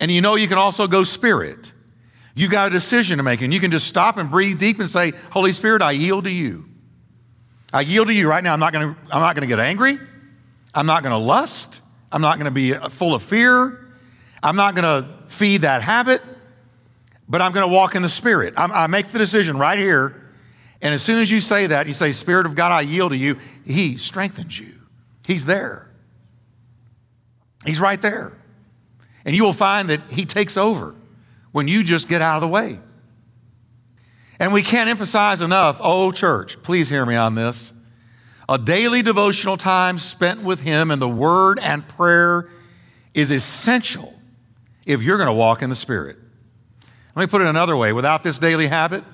and 0.00 0.10
you 0.10 0.20
know 0.20 0.36
you 0.36 0.48
can 0.48 0.58
also 0.58 0.86
go 0.86 1.04
spirit. 1.04 1.72
You 2.34 2.48
got 2.48 2.68
a 2.68 2.70
decision 2.70 3.16
to 3.16 3.24
make, 3.24 3.40
and 3.40 3.52
you 3.52 3.58
can 3.58 3.70
just 3.70 3.86
stop 3.86 4.16
and 4.16 4.30
breathe 4.30 4.58
deep 4.58 4.78
and 4.78 4.88
say, 4.88 5.12
Holy 5.32 5.52
Spirit, 5.52 5.82
I 5.82 5.90
yield 5.90 6.24
to 6.24 6.30
you. 6.30 6.66
I 7.72 7.80
yield 7.80 8.06
to 8.08 8.14
you 8.14 8.28
right 8.28 8.42
now. 8.42 8.52
I'm 8.52 8.60
not 8.60 8.72
to, 8.72 8.96
I'm 9.10 9.20
not 9.20 9.34
to 9.34 9.46
get 9.46 9.58
angry. 9.58 9.98
I'm 10.74 10.86
not 10.86 11.02
going 11.02 11.12
to 11.12 11.18
lust. 11.18 11.82
I'm 12.12 12.22
not 12.22 12.38
going 12.38 12.46
to 12.46 12.50
be 12.50 12.74
uh, 12.74 12.88
full 12.88 13.14
of 13.14 13.22
fear. 13.22 13.86
I'm 14.42 14.56
not 14.56 14.74
going 14.74 14.84
to 14.84 15.08
feed 15.26 15.62
that 15.62 15.82
habit, 15.82 16.22
but 17.28 17.42
I'm 17.42 17.52
going 17.52 17.68
to 17.68 17.74
walk 17.74 17.94
in 17.94 18.02
the 18.02 18.08
Spirit. 18.08 18.54
I'm, 18.56 18.70
I 18.70 18.86
make 18.86 19.08
the 19.08 19.18
decision 19.18 19.58
right 19.58 19.78
here. 19.78 20.30
And 20.80 20.94
as 20.94 21.02
soon 21.02 21.18
as 21.18 21.30
you 21.30 21.40
say 21.40 21.66
that, 21.66 21.88
you 21.88 21.92
say, 21.92 22.12
Spirit 22.12 22.46
of 22.46 22.54
God, 22.54 22.70
I 22.70 22.82
yield 22.82 23.10
to 23.10 23.16
you, 23.16 23.36
He 23.66 23.96
strengthens 23.96 24.58
you. 24.58 24.74
He's 25.26 25.44
there. 25.44 25.90
He's 27.66 27.80
right 27.80 28.00
there. 28.00 28.38
And 29.28 29.36
you 29.36 29.44
will 29.44 29.52
find 29.52 29.90
that 29.90 30.00
He 30.10 30.24
takes 30.24 30.56
over 30.56 30.94
when 31.52 31.68
you 31.68 31.82
just 31.84 32.08
get 32.08 32.22
out 32.22 32.36
of 32.36 32.40
the 32.40 32.48
way. 32.48 32.80
And 34.38 34.54
we 34.54 34.62
can't 34.62 34.88
emphasize 34.88 35.42
enough, 35.42 35.78
oh, 35.82 36.12
church, 36.12 36.62
please 36.62 36.88
hear 36.88 37.04
me 37.04 37.14
on 37.14 37.34
this. 37.34 37.74
A 38.48 38.56
daily 38.56 39.02
devotional 39.02 39.58
time 39.58 39.98
spent 39.98 40.42
with 40.42 40.62
Him 40.62 40.90
in 40.90 40.98
the 40.98 41.10
Word 41.10 41.58
and 41.58 41.86
prayer 41.86 42.48
is 43.12 43.30
essential 43.30 44.14
if 44.86 45.02
you're 45.02 45.18
going 45.18 45.26
to 45.26 45.34
walk 45.34 45.60
in 45.60 45.68
the 45.68 45.76
Spirit. 45.76 46.16
Let 47.14 47.24
me 47.24 47.26
put 47.26 47.42
it 47.42 47.48
another 47.48 47.76
way 47.76 47.92
without 47.92 48.22
this 48.22 48.38
daily 48.38 48.68
habit, 48.68 49.04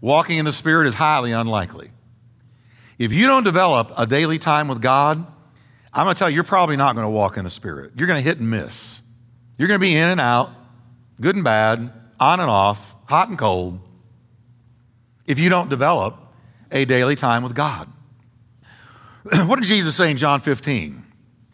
walking 0.00 0.38
in 0.38 0.44
the 0.44 0.50
Spirit 0.50 0.88
is 0.88 0.94
highly 0.94 1.30
unlikely. 1.30 1.92
If 2.98 3.12
you 3.12 3.28
don't 3.28 3.44
develop 3.44 3.92
a 3.96 4.08
daily 4.08 4.40
time 4.40 4.66
with 4.66 4.82
God, 4.82 5.24
I'm 5.92 6.04
going 6.04 6.16
to 6.16 6.18
tell 6.18 6.28
you, 6.28 6.34
you're 6.34 6.42
probably 6.42 6.76
not 6.76 6.96
going 6.96 7.06
to 7.06 7.10
walk 7.10 7.36
in 7.36 7.44
the 7.44 7.50
Spirit. 7.50 7.92
You're 7.94 8.08
going 8.08 8.20
to 8.20 8.28
hit 8.28 8.40
and 8.40 8.50
miss. 8.50 9.02
You're 9.58 9.68
going 9.68 9.80
to 9.80 9.86
be 9.86 9.96
in 9.96 10.08
and 10.08 10.20
out, 10.20 10.50
good 11.20 11.34
and 11.34 11.44
bad, 11.44 11.92
on 12.18 12.40
and 12.40 12.50
off, 12.50 12.94
hot 13.06 13.28
and 13.28 13.38
cold, 13.38 13.80
if 15.26 15.38
you 15.38 15.48
don't 15.48 15.68
develop 15.68 16.16
a 16.70 16.84
daily 16.84 17.16
time 17.16 17.42
with 17.42 17.54
God. 17.54 17.88
what 19.46 19.60
did 19.60 19.66
Jesus 19.66 19.94
say 19.94 20.10
in 20.10 20.16
John 20.16 20.40
15? 20.40 21.04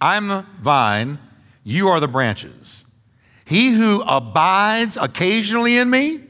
I'm 0.01 0.29
the 0.29 0.47
vine, 0.61 1.19
you 1.65 1.89
are 1.89 2.01
the 2.01 2.09
branches. 2.09 2.85
He 3.45 3.71
who 3.71 4.03
abides 4.03 4.97
occasionally 4.97 5.79
in 5.79 5.91
me, 5.91 6.23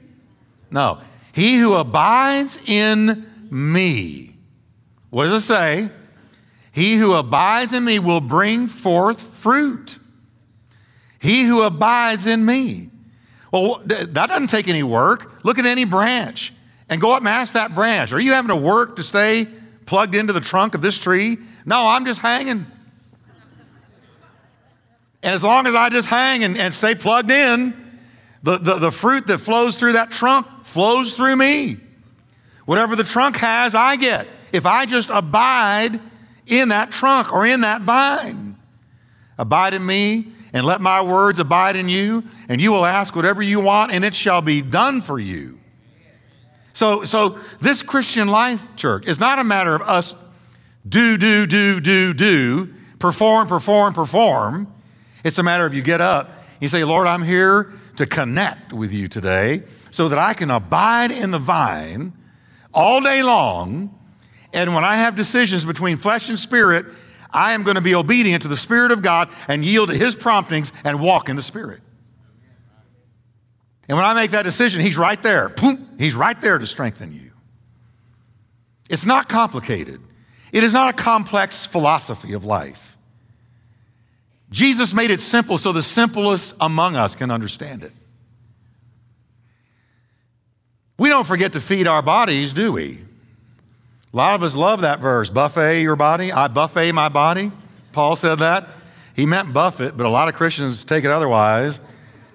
no, 0.71 1.01
he 1.33 1.57
who 1.57 1.75
abides 1.75 2.59
in 2.67 3.27
me. 3.51 4.37
What 5.11 5.25
does 5.25 5.43
it 5.43 5.47
say? 5.47 5.91
He 6.73 6.97
who 6.97 7.15
abides 7.15 7.73
in 7.73 7.85
me 7.85 7.99
will 7.99 8.21
bring 8.21 8.67
forth 8.67 9.21
fruit. 9.21 9.99
He 11.19 11.43
who 11.43 11.63
abides 11.63 12.27
in 12.27 12.45
me. 12.45 12.91
Well, 13.53 13.83
that 13.87 14.13
doesn't 14.13 14.49
take 14.49 14.69
any 14.69 14.83
work. 14.83 15.45
Look 15.45 15.59
at 15.59 15.67
any 15.67 15.85
branch 15.85 16.53
and 16.89 17.01
go 17.01 17.13
up 17.13 17.21
and 17.21 17.29
ask 17.29 17.55
that 17.55 17.75
branch 17.75 18.13
Are 18.13 18.21
you 18.21 18.33
having 18.33 18.49
to 18.49 18.57
work 18.57 18.97
to 18.97 19.03
stay 19.03 19.47
plugged 19.87 20.15
into 20.15 20.33
the 20.33 20.41
trunk 20.41 20.75
of 20.75 20.83
this 20.83 20.99
tree? 20.99 21.39
No, 21.65 21.87
I'm 21.87 22.05
just 22.05 22.21
hanging. 22.21 22.67
And 25.23 25.35
as 25.35 25.43
long 25.43 25.67
as 25.67 25.75
I 25.75 25.89
just 25.89 26.09
hang 26.09 26.45
and, 26.45 26.57
and 26.57 26.73
stay 26.73 26.95
plugged 26.95 27.31
in, 27.31 27.75
the, 28.43 28.59
the, 28.59 28.75
the 28.77 28.93
fruit 28.93 29.27
that 29.27 29.39
flows 29.39 29.77
through 29.77 29.95
that 29.95 30.11
trunk 30.11 30.47
flows 30.65 31.15
through 31.15 31.37
me. 31.37 31.79
Whatever 32.67 32.95
the 32.95 33.05
trunk 33.05 33.37
has, 33.39 33.75
I 33.75 33.97
get. 33.97 34.29
If 34.53 34.65
I 34.65 34.87
just 34.87 35.11
abide 35.11 35.99
in 36.47 36.69
that 36.69 36.93
trunk 36.93 37.33
or 37.33 37.45
in 37.45 37.63
that 37.63 37.83
vine, 37.83 38.57
abide 39.37 39.75
in 39.75 39.85
me 39.85 40.33
and 40.59 40.67
let 40.67 40.81
my 40.81 41.01
words 41.01 41.39
abide 41.39 41.77
in 41.77 41.89
you, 41.89 42.25
and 42.49 42.61
you 42.61 42.73
will 42.73 42.85
ask 42.85 43.15
whatever 43.15 43.41
you 43.41 43.61
want, 43.61 43.93
and 43.93 44.05
it 44.05 44.15
shall 44.15 44.43
be 44.43 44.61
done 44.61 45.01
for 45.01 45.19
you. 45.19 45.59
So, 46.73 47.05
so 47.05 47.39
this 47.61 47.83
Christian 47.83 48.27
life, 48.27 48.75
church, 48.75 49.07
is 49.07 49.21
not 49.21 49.39
a 49.39 49.45
matter 49.45 49.75
of 49.75 49.83
us 49.83 50.17
do, 50.89 51.17
do, 51.17 51.47
do, 51.47 51.81
do, 51.81 52.13
do, 52.13 52.75
perform, 52.99 53.47
perform, 53.47 53.95
perform. 53.95 54.73
It's 55.23 55.39
a 55.39 55.43
matter 55.43 55.65
of 55.65 55.75
you 55.75 55.83
get 55.83 56.01
up, 56.01 56.31
you 56.61 56.69
say, 56.69 56.83
Lord, 56.83 57.07
I'm 57.07 57.23
here 57.23 57.73
to 57.97 58.07
connect 58.07 58.73
with 58.73 58.93
you 58.93 59.07
today 59.07 59.63
so 59.93 60.09
that 60.09 60.19
I 60.19 60.35
can 60.35 60.51
abide 60.51 61.13
in 61.13 61.31
the 61.31 61.39
vine 61.39 62.13
all 62.75 63.01
day 63.01 63.23
long. 63.23 63.97
And 64.53 64.75
when 64.75 64.85
I 64.85 64.97
have 64.97 65.15
decisions 65.15 65.65
between 65.65 65.99
flesh 65.99 66.29
and 66.29 66.39
spirit, 66.39 66.87
I 67.31 67.53
am 67.53 67.63
going 67.63 67.75
to 67.75 67.81
be 67.81 67.95
obedient 67.95 68.43
to 68.43 68.49
the 68.49 68.57
Spirit 68.57 68.93
of 68.93 69.03
God 69.03 69.29
and 69.49 69.65
yield 69.65 69.91
to 69.91 69.97
His 69.97 70.15
promptings 70.15 70.73
and 70.85 71.01
walk 71.01 71.29
in 71.29 71.37
the 71.37 71.43
Spirit. 71.43 71.81
And 73.89 73.97
when 73.97 74.05
I 74.07 74.15
make 74.15 74.33
that 74.33 74.43
decision, 74.43 74.81
He's 74.81 74.99
right 74.99 75.21
there. 75.23 75.55
He's 75.99 76.15
right 76.15 76.41
there 76.41 76.59
to 76.59 76.67
strengthen 76.67 77.13
you. 77.13 77.33
It's 78.89 79.05
not 79.05 79.29
complicated, 79.29 80.01
it 80.53 80.65
is 80.65 80.73
not 80.73 80.95
a 80.95 80.97
complex 80.97 81.67
philosophy 81.67 82.33
of 82.33 82.45
life. 82.45 82.97
Jesus 84.51 84.95
made 84.95 85.11
it 85.11 85.21
simple 85.21 85.59
so 85.59 85.73
the 85.73 85.83
simplest 85.83 86.55
among 86.59 86.97
us 86.97 87.15
can 87.15 87.31
understand 87.31 87.83
it. 87.83 87.93
We 90.99 91.11
don't 91.11 91.27
forget 91.27 91.53
to 91.53 91.61
feed 91.61 91.87
our 91.87 92.01
bodies, 92.03 92.55
do 92.55 92.73
we? 92.73 92.99
A 94.13 94.17
lot 94.17 94.35
of 94.35 94.43
us 94.43 94.55
love 94.55 94.81
that 94.81 95.01
verse 95.01 95.29
buffet 95.29 95.83
your 95.83 95.97
body. 95.97 96.33
I 96.33 96.49
buffet 96.49 96.93
my 96.93 97.09
body. 97.09 97.53
Paul 97.93 98.17
said 98.17 98.37
that. 98.37 98.69
He 99.15 99.27
meant 99.27 99.53
buffet, 99.53 99.97
but 99.97 100.07
a 100.07 100.09
lot 100.09 100.29
of 100.29 100.35
Christians 100.35 100.85
take 100.85 101.05
it 101.05 101.11
otherwise. 101.11 101.81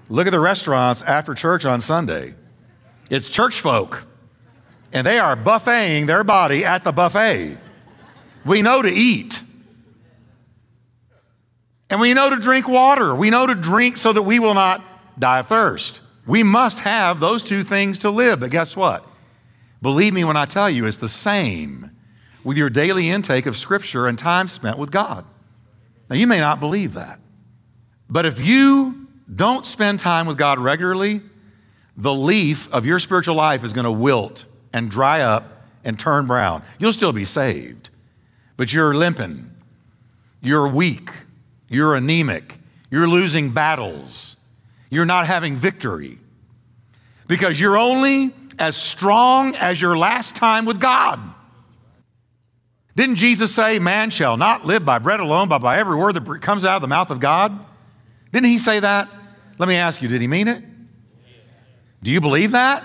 Look 0.09 0.27
at 0.27 0.33
the 0.33 0.39
restaurants 0.39 1.01
after 1.01 1.33
church 1.33 1.65
on 1.65 1.81
Sunday. 1.81 2.35
It's 3.09 3.29
church 3.29 3.59
folk, 3.59 4.05
and 4.91 5.07
they 5.07 5.17
are 5.17 5.35
buffeting 5.35 6.05
their 6.05 6.23
body 6.23 6.65
at 6.65 6.83
the 6.83 6.91
buffet. 6.91 7.57
We 8.45 8.61
know 8.61 8.81
to 8.81 8.89
eat. 8.89 9.41
And 11.89 12.01
we 12.01 12.13
know 12.13 12.29
to 12.29 12.37
drink 12.37 12.67
water. 12.67 13.15
We 13.15 13.29
know 13.29 13.47
to 13.47 13.55
drink 13.55 13.97
so 13.97 14.11
that 14.11 14.23
we 14.23 14.39
will 14.39 14.53
not 14.53 14.83
die 15.17 15.39
of 15.39 15.47
thirst. 15.47 16.01
We 16.25 16.43
must 16.43 16.79
have 16.79 17.19
those 17.19 17.43
two 17.43 17.63
things 17.63 17.99
to 17.99 18.09
live. 18.09 18.39
But 18.39 18.51
guess 18.51 18.75
what? 18.75 19.07
Believe 19.83 20.13
me 20.13 20.23
when 20.23 20.37
I 20.37 20.45
tell 20.45 20.69
you, 20.69 20.87
it's 20.87 20.95
the 20.95 21.09
same 21.09 21.91
with 22.41 22.55
your 22.55 22.69
daily 22.69 23.09
intake 23.09 23.45
of 23.45 23.57
Scripture 23.57 24.07
and 24.07 24.17
time 24.17 24.47
spent 24.47 24.77
with 24.77 24.91
God. 24.91 25.25
Now, 26.09 26.15
you 26.15 26.25
may 26.25 26.39
not 26.39 26.61
believe 26.61 26.93
that. 26.93 27.19
But 28.09 28.25
if 28.25 28.45
you 28.45 29.09
don't 29.35 29.65
spend 29.65 29.99
time 29.99 30.25
with 30.25 30.37
God 30.37 30.57
regularly, 30.57 31.19
the 31.97 32.13
leaf 32.13 32.71
of 32.71 32.85
your 32.85 32.97
spiritual 32.97 33.35
life 33.35 33.65
is 33.65 33.73
going 33.73 33.83
to 33.83 33.91
wilt 33.91 34.45
and 34.71 34.89
dry 34.89 35.19
up 35.19 35.67
and 35.83 35.99
turn 35.99 36.27
brown. 36.27 36.63
You'll 36.79 36.93
still 36.93 37.11
be 37.11 37.25
saved, 37.25 37.89
but 38.55 38.71
you're 38.71 38.93
limping, 38.93 39.51
you're 40.41 40.67
weak, 40.67 41.09
you're 41.67 41.93
anemic, 41.93 42.57
you're 42.89 43.07
losing 43.07 43.51
battles, 43.51 44.37
you're 44.89 45.05
not 45.05 45.27
having 45.27 45.57
victory 45.57 46.19
because 47.27 47.59
you're 47.59 47.77
only 47.77 48.33
as 48.59 48.75
strong 48.75 49.55
as 49.55 49.81
your 49.81 49.97
last 49.97 50.35
time 50.35 50.65
with 50.65 50.79
God. 50.79 51.19
Didn't 52.95 53.15
Jesus 53.15 53.53
say, 53.53 53.79
Man 53.79 54.09
shall 54.09 54.37
not 54.37 54.65
live 54.65 54.85
by 54.85 54.99
bread 54.99 55.19
alone, 55.19 55.49
but 55.49 55.59
by 55.59 55.77
every 55.77 55.95
word 55.95 56.13
that 56.13 56.41
comes 56.41 56.63
out 56.63 56.75
of 56.75 56.81
the 56.81 56.87
mouth 56.87 57.09
of 57.09 57.19
God? 57.19 57.57
Didn't 58.31 58.49
he 58.49 58.59
say 58.59 58.79
that? 58.79 59.09
Let 59.57 59.69
me 59.69 59.75
ask 59.75 60.01
you, 60.01 60.09
did 60.09 60.21
he 60.21 60.27
mean 60.27 60.47
it? 60.47 60.63
Do 62.01 62.11
you 62.11 62.19
believe 62.19 62.51
that? 62.51 62.83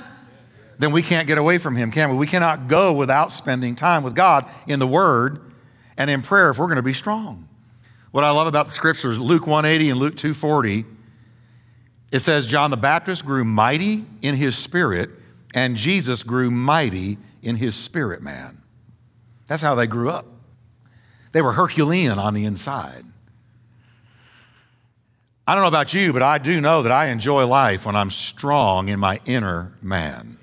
Then 0.78 0.92
we 0.92 1.02
can't 1.02 1.26
get 1.26 1.38
away 1.38 1.58
from 1.58 1.74
him, 1.74 1.90
can 1.90 2.10
we? 2.10 2.16
We 2.16 2.26
cannot 2.26 2.68
go 2.68 2.92
without 2.92 3.32
spending 3.32 3.74
time 3.74 4.04
with 4.04 4.14
God 4.14 4.48
in 4.66 4.78
the 4.78 4.86
Word 4.86 5.40
and 5.96 6.08
in 6.08 6.22
prayer 6.22 6.50
if 6.50 6.58
we're 6.58 6.66
going 6.66 6.76
to 6.76 6.82
be 6.82 6.92
strong. 6.92 7.48
What 8.12 8.24
I 8.24 8.30
love 8.30 8.46
about 8.46 8.66
the 8.66 8.72
scriptures, 8.72 9.18
Luke 9.18 9.46
180 9.46 9.90
and 9.90 9.98
Luke 9.98 10.16
240, 10.16 10.84
it 12.12 12.20
says, 12.20 12.46
John 12.46 12.70
the 12.70 12.76
Baptist 12.76 13.26
grew 13.26 13.44
mighty 13.44 14.04
in 14.22 14.36
his 14.36 14.56
spirit 14.56 15.10
and 15.54 15.76
Jesus 15.76 16.22
grew 16.22 16.50
mighty 16.50 17.18
in 17.42 17.56
his 17.56 17.74
spirit 17.74 18.22
man. 18.22 18.62
That's 19.46 19.62
how 19.62 19.74
they 19.74 19.86
grew 19.86 20.10
up. 20.10 20.26
They 21.32 21.42
were 21.42 21.52
Herculean 21.52 22.18
on 22.18 22.34
the 22.34 22.44
inside. 22.44 23.04
I 25.46 25.54
don't 25.54 25.62
know 25.62 25.68
about 25.68 25.94
you, 25.94 26.12
but 26.12 26.22
I 26.22 26.36
do 26.36 26.60
know 26.60 26.82
that 26.82 26.92
I 26.92 27.06
enjoy 27.06 27.46
life 27.46 27.86
when 27.86 27.96
I'm 27.96 28.10
strong 28.10 28.90
in 28.90 29.00
my 29.00 29.20
inner 29.24 29.72
man. 29.80 30.36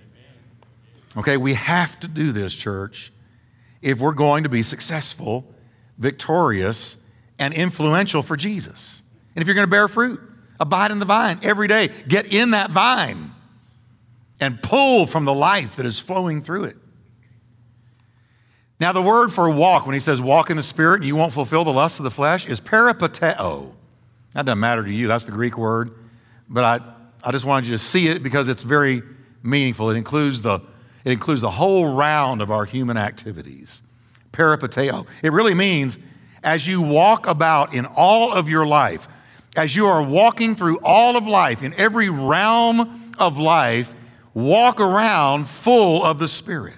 Okay, 1.15 1.37
we 1.37 1.53
have 1.53 1.99
to 1.99 2.07
do 2.07 2.31
this, 2.31 2.55
church, 2.55 3.13
if 3.81 3.99
we're 3.99 4.13
going 4.13 4.43
to 4.43 4.49
be 4.49 4.63
successful, 4.63 5.45
victorious, 5.99 6.97
and 7.37 7.53
influential 7.53 8.23
for 8.23 8.35
Jesus. 8.35 9.03
And 9.35 9.41
if 9.41 9.47
you're 9.47 9.55
going 9.55 9.67
to 9.67 9.71
bear 9.71 9.87
fruit, 9.87 10.19
abide 10.59 10.91
in 10.91 10.97
the 10.97 11.05
vine 11.05 11.39
every 11.43 11.67
day. 11.67 11.89
Get 12.07 12.33
in 12.33 12.51
that 12.51 12.71
vine 12.71 13.34
and 14.39 14.61
pull 14.61 15.05
from 15.05 15.25
the 15.25 15.33
life 15.33 15.75
that 15.77 15.85
is 15.85 15.99
flowing 15.99 16.41
through 16.41 16.65
it. 16.65 16.77
Now, 18.79 18.91
the 18.91 19.01
word 19.01 19.29
for 19.31 19.49
walk, 19.49 19.85
when 19.85 19.93
he 19.93 20.01
says 20.01 20.21
walk 20.21 20.49
in 20.49 20.57
the 20.57 20.63
spirit 20.63 20.97
and 20.97 21.05
you 21.05 21.15
won't 21.15 21.31
fulfill 21.31 21.63
the 21.63 21.71
lust 21.71 21.99
of 21.99 22.03
the 22.03 22.11
flesh, 22.11 22.45
is 22.45 22.59
peripateo. 22.59 23.71
That 24.33 24.45
doesn't 24.45 24.59
matter 24.59 24.83
to 24.83 24.91
you, 24.91 25.07
that's 25.07 25.25
the 25.25 25.31
Greek 25.31 25.57
word. 25.57 25.91
But 26.49 26.63
I, 26.63 26.93
I 27.23 27.31
just 27.31 27.45
wanted 27.45 27.67
you 27.67 27.73
to 27.73 27.79
see 27.83 28.07
it 28.07 28.21
because 28.21 28.49
it's 28.49 28.63
very 28.63 29.01
meaningful. 29.41 29.89
It 29.91 29.95
includes 29.95 30.41
the, 30.41 30.59
it 31.05 31.11
includes 31.11 31.41
the 31.41 31.51
whole 31.51 31.95
round 31.95 32.41
of 32.41 32.51
our 32.51 32.65
human 32.65 32.97
activities. 32.97 33.81
Peripateo. 34.33 35.07
It 35.23 35.31
really 35.31 35.53
means 35.53 35.97
as 36.43 36.67
you 36.67 36.81
walk 36.81 37.27
about 37.27 37.73
in 37.73 37.85
all 37.85 38.33
of 38.33 38.49
your 38.49 38.67
life, 38.67 39.07
as 39.55 39.73
you 39.73 39.85
are 39.87 40.03
walking 40.03 40.55
through 40.55 40.79
all 40.83 41.15
of 41.15 41.25
life, 41.25 41.63
in 41.63 41.73
every 41.75 42.09
realm 42.09 43.13
of 43.17 43.37
life, 43.37 43.95
walk 44.35 44.79
around 44.79 45.49
full 45.49 46.03
of 46.03 46.19
the 46.19 46.27
Spirit. 46.27 46.75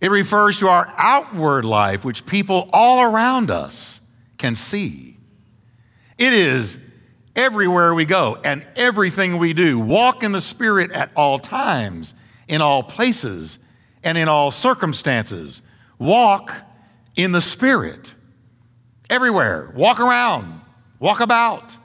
It 0.00 0.10
refers 0.10 0.60
to 0.60 0.68
our 0.68 0.90
outward 0.96 1.66
life, 1.66 2.06
which 2.06 2.24
people 2.24 2.70
all 2.72 3.02
around 3.02 3.50
us 3.50 4.00
can 4.38 4.54
see. 4.54 5.18
It 6.16 6.32
is 6.32 6.78
everywhere 7.36 7.94
we 7.94 8.06
go 8.06 8.38
and 8.42 8.66
everything 8.76 9.36
we 9.36 9.52
do. 9.52 9.78
Walk 9.78 10.22
in 10.22 10.32
the 10.32 10.40
Spirit 10.40 10.90
at 10.92 11.10
all 11.14 11.38
times, 11.38 12.14
in 12.48 12.62
all 12.62 12.82
places, 12.82 13.58
and 14.02 14.16
in 14.16 14.28
all 14.28 14.50
circumstances. 14.50 15.60
Walk 15.98 16.54
in 17.16 17.32
the 17.32 17.42
Spirit. 17.42 18.14
Everywhere. 19.10 19.72
Walk 19.74 20.00
around. 20.00 20.62
Walk 20.98 21.20
about 21.20 21.76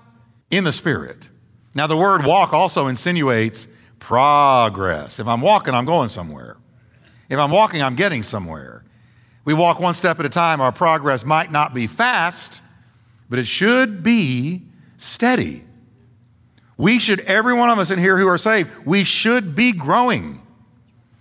in 0.51 0.63
the 0.63 0.71
Spirit. 0.71 1.27
Now, 1.73 1.87
the 1.87 1.97
word 1.97 2.23
walk 2.23 2.53
also 2.53 2.87
insinuates 2.87 3.67
Progress. 4.05 5.19
If 5.19 5.27
I'm 5.27 5.41
walking, 5.41 5.73
I'm 5.73 5.85
going 5.85 6.09
somewhere. 6.09 6.57
If 7.27 7.39
I'm 7.39 7.49
walking, 7.49 7.81
I'm 7.81 7.95
getting 7.95 8.21
somewhere. 8.21 8.83
We 9.45 9.55
walk 9.55 9.79
one 9.79 9.95
step 9.95 10.19
at 10.19 10.27
a 10.27 10.29
time. 10.29 10.61
Our 10.61 10.71
progress 10.71 11.25
might 11.25 11.51
not 11.51 11.73
be 11.73 11.87
fast, 11.87 12.61
but 13.31 13.39
it 13.39 13.47
should 13.47 14.03
be 14.03 14.61
steady. 14.97 15.63
We 16.77 16.99
should, 16.99 17.21
every 17.21 17.55
one 17.55 17.71
of 17.71 17.79
us 17.79 17.89
in 17.89 17.97
here 17.97 18.19
who 18.19 18.27
are 18.27 18.37
saved, 18.37 18.69
we 18.85 19.03
should 19.03 19.55
be 19.55 19.71
growing. 19.71 20.39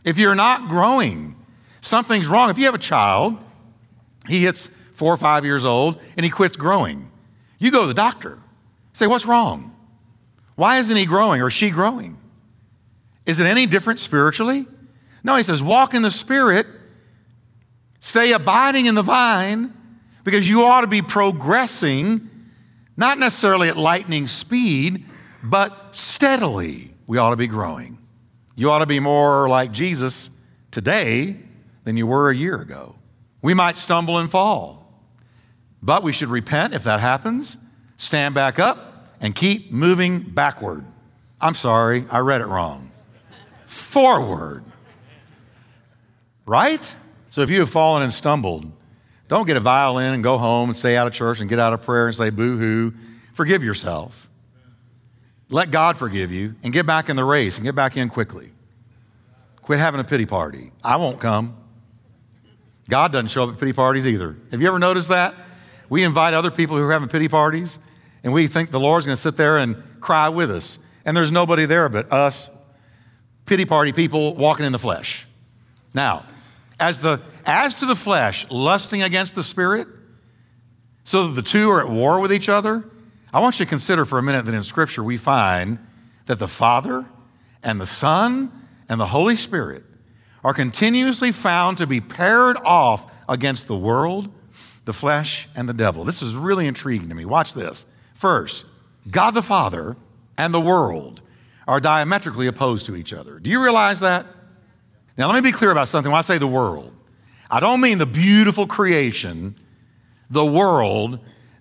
If 0.04 0.18
you're 0.18 0.34
not 0.34 0.68
growing, 0.68 1.36
something's 1.80 2.28
wrong. 2.28 2.50
If 2.50 2.58
you 2.58 2.66
have 2.66 2.74
a 2.74 2.78
child, 2.78 3.38
he 4.28 4.40
hits 4.40 4.68
four 4.92 5.10
or 5.10 5.16
five 5.16 5.46
years 5.46 5.64
old 5.64 5.98
and 6.18 6.24
he 6.24 6.28
quits 6.28 6.58
growing, 6.58 7.10
you 7.58 7.70
go 7.70 7.80
to 7.80 7.86
the 7.86 7.94
doctor. 7.94 8.40
Say, 8.92 9.06
what's 9.06 9.24
wrong? 9.24 9.74
Why 10.54 10.80
isn't 10.80 10.94
he 10.94 11.06
growing 11.06 11.40
or 11.40 11.48
she 11.48 11.70
growing? 11.70 12.18
Is 13.26 13.40
it 13.40 13.46
any 13.46 13.66
different 13.66 14.00
spiritually? 14.00 14.66
No, 15.22 15.36
he 15.36 15.42
says, 15.42 15.62
walk 15.62 15.94
in 15.94 16.02
the 16.02 16.10
Spirit, 16.10 16.66
stay 17.98 18.32
abiding 18.32 18.86
in 18.86 18.94
the 18.94 19.02
vine, 19.02 19.72
because 20.22 20.48
you 20.48 20.64
ought 20.64 20.82
to 20.82 20.86
be 20.86 21.02
progressing, 21.02 22.30
not 22.96 23.18
necessarily 23.18 23.68
at 23.68 23.76
lightning 23.76 24.26
speed, 24.26 25.04
but 25.42 25.94
steadily. 25.94 26.90
We 27.06 27.18
ought 27.18 27.30
to 27.30 27.36
be 27.36 27.46
growing. 27.46 27.98
You 28.56 28.70
ought 28.70 28.78
to 28.78 28.86
be 28.86 29.00
more 29.00 29.48
like 29.48 29.72
Jesus 29.72 30.30
today 30.70 31.36
than 31.84 31.96
you 31.96 32.06
were 32.06 32.30
a 32.30 32.34
year 32.34 32.60
ago. 32.60 32.94
We 33.42 33.52
might 33.52 33.76
stumble 33.76 34.18
and 34.18 34.30
fall, 34.30 35.02
but 35.82 36.02
we 36.02 36.12
should 36.12 36.28
repent 36.28 36.72
if 36.72 36.84
that 36.84 37.00
happens, 37.00 37.58
stand 37.96 38.34
back 38.34 38.58
up, 38.58 39.14
and 39.20 39.34
keep 39.34 39.70
moving 39.70 40.20
backward. 40.20 40.84
I'm 41.40 41.54
sorry, 41.54 42.06
I 42.10 42.20
read 42.20 42.40
it 42.40 42.46
wrong. 42.46 42.90
Forward. 43.74 44.64
Right? 46.46 46.94
So 47.28 47.40
if 47.40 47.50
you 47.50 47.58
have 47.60 47.70
fallen 47.70 48.04
and 48.04 48.12
stumbled, 48.12 48.70
don't 49.26 49.46
get 49.46 49.56
a 49.56 49.60
violin 49.60 50.14
and 50.14 50.22
go 50.22 50.38
home 50.38 50.70
and 50.70 50.76
stay 50.76 50.96
out 50.96 51.08
of 51.08 51.12
church 51.12 51.40
and 51.40 51.48
get 51.48 51.58
out 51.58 51.72
of 51.72 51.82
prayer 51.82 52.06
and 52.06 52.14
say 52.14 52.30
boo 52.30 52.56
hoo. 52.56 52.94
Forgive 53.32 53.64
yourself. 53.64 54.30
Let 55.48 55.72
God 55.72 55.96
forgive 55.96 56.30
you 56.30 56.54
and 56.62 56.72
get 56.72 56.86
back 56.86 57.08
in 57.08 57.16
the 57.16 57.24
race 57.24 57.56
and 57.56 57.64
get 57.64 57.74
back 57.74 57.96
in 57.96 58.08
quickly. 58.08 58.52
Quit 59.62 59.80
having 59.80 60.00
a 60.00 60.04
pity 60.04 60.26
party. 60.26 60.70
I 60.84 60.96
won't 60.96 61.18
come. 61.18 61.56
God 62.88 63.10
doesn't 63.10 63.28
show 63.28 63.44
up 63.44 63.54
at 63.54 63.58
pity 63.58 63.72
parties 63.72 64.06
either. 64.06 64.36
Have 64.52 64.60
you 64.60 64.68
ever 64.68 64.78
noticed 64.78 65.08
that? 65.08 65.34
We 65.88 66.04
invite 66.04 66.32
other 66.34 66.52
people 66.52 66.76
who 66.76 66.84
are 66.84 66.92
having 66.92 67.08
pity 67.08 67.28
parties 67.28 67.78
and 68.22 68.32
we 68.32 68.46
think 68.46 68.70
the 68.70 68.80
Lord's 68.80 69.06
going 69.06 69.16
to 69.16 69.20
sit 69.20 69.36
there 69.36 69.58
and 69.58 69.82
cry 70.00 70.28
with 70.28 70.50
us. 70.50 70.78
And 71.04 71.16
there's 71.16 71.30
nobody 71.32 71.66
there 71.66 71.88
but 71.88 72.12
us, 72.12 72.50
pity 73.46 73.64
party 73.64 73.92
people 73.92 74.34
walking 74.34 74.66
in 74.66 74.72
the 74.72 74.78
flesh. 74.78 75.26
Now, 75.94 76.26
as, 76.80 77.00
the, 77.00 77.20
as 77.46 77.74
to 77.74 77.86
the 77.86 77.96
flesh, 77.96 78.46
lusting 78.50 79.02
against 79.02 79.34
the 79.34 79.42
spirit, 79.42 79.88
so 81.04 81.26
that 81.26 81.34
the 81.34 81.42
two 81.42 81.70
are 81.70 81.80
at 81.80 81.88
war 81.88 82.20
with 82.20 82.32
each 82.32 82.48
other, 82.48 82.84
I 83.32 83.40
want 83.40 83.58
you 83.58 83.64
to 83.64 83.68
consider 83.68 84.04
for 84.04 84.18
a 84.18 84.22
minute 84.22 84.46
that 84.46 84.54
in 84.54 84.62
Scripture 84.62 85.02
we 85.02 85.16
find 85.16 85.78
that 86.26 86.38
the 86.38 86.48
Father 86.48 87.04
and 87.62 87.80
the 87.80 87.86
Son 87.86 88.50
and 88.88 89.00
the 89.00 89.06
Holy 89.06 89.36
Spirit 89.36 89.82
are 90.42 90.54
continuously 90.54 91.32
found 91.32 91.78
to 91.78 91.86
be 91.86 92.00
paired 92.00 92.56
off 92.64 93.10
against 93.28 93.66
the 93.66 93.76
world, 93.76 94.30
the 94.84 94.92
flesh, 94.92 95.48
and 95.54 95.68
the 95.68 95.74
devil. 95.74 96.04
This 96.04 96.22
is 96.22 96.34
really 96.34 96.66
intriguing 96.66 97.08
to 97.08 97.14
me. 97.14 97.24
Watch 97.24 97.54
this. 97.54 97.86
First, 98.14 98.66
God 99.10 99.32
the 99.32 99.42
Father 99.42 99.96
and 100.36 100.52
the 100.52 100.60
world 100.60 101.20
are 101.66 101.80
diametrically 101.80 102.46
opposed 102.46 102.86
to 102.86 102.96
each 102.96 103.12
other. 103.12 103.38
Do 103.38 103.50
you 103.50 103.62
realize 103.62 104.00
that? 104.00 104.26
Now, 105.16 105.28
let 105.30 105.36
me 105.36 105.48
be 105.48 105.52
clear 105.52 105.70
about 105.70 105.88
something. 105.88 106.10
When 106.10 106.18
I 106.18 106.22
say 106.22 106.38
the 106.38 106.46
world, 106.46 106.92
I 107.50 107.60
don't 107.60 107.80
mean 107.80 107.98
the 107.98 108.06
beautiful 108.06 108.66
creation, 108.66 109.56
the 110.28 110.44
world 110.44 111.20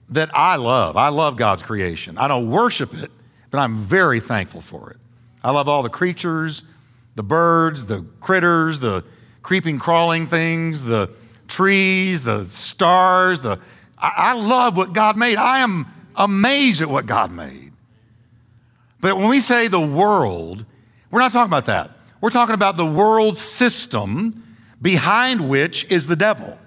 that 0.09 0.29
I 0.33 0.55
love. 0.55 0.97
I 0.97 1.09
love 1.09 1.37
God's 1.37 1.61
creation. 1.61 2.17
I 2.17 2.27
don't 2.27 2.49
worship 2.49 2.93
it, 2.93 3.11
but 3.51 3.59
I'm 3.59 3.77
very 3.77 4.19
thankful 4.19 4.61
for 4.61 4.91
it. 4.91 4.97
I 5.43 5.51
love 5.51 5.67
all 5.67 5.83
the 5.83 5.89
creatures, 5.89 6.63
the 7.15 7.23
birds, 7.23 7.85
the 7.85 8.05
critters, 8.21 8.79
the 8.79 9.03
creeping, 9.41 9.77
crawling 9.77 10.25
things, 10.25 10.83
the 10.83 11.09
trees, 11.47 12.23
the 12.23 12.45
stars. 12.45 13.41
The, 13.41 13.59
I, 13.97 14.11
I 14.15 14.33
love 14.33 14.77
what 14.77 14.93
God 14.93 15.17
made. 15.17 15.37
I 15.37 15.59
am 15.59 15.85
amazed 16.15 16.81
at 16.81 16.89
what 16.89 17.05
God 17.05 17.31
made. 17.31 17.62
But 19.03 19.17
when 19.17 19.27
we 19.27 19.41
say 19.41 19.67
the 19.67 19.81
world, 19.81 20.65
we're 21.11 21.19
not 21.19 21.33
talking 21.33 21.49
about 21.49 21.65
that. 21.65 21.91
We're 22.21 22.29
talking 22.29 22.55
about 22.55 22.77
the 22.77 22.85
world 22.85 23.37
system 23.37 24.45
behind 24.81 25.49
which 25.49 25.83
is 25.91 26.07
the 26.07 26.15
devil. 26.15 26.57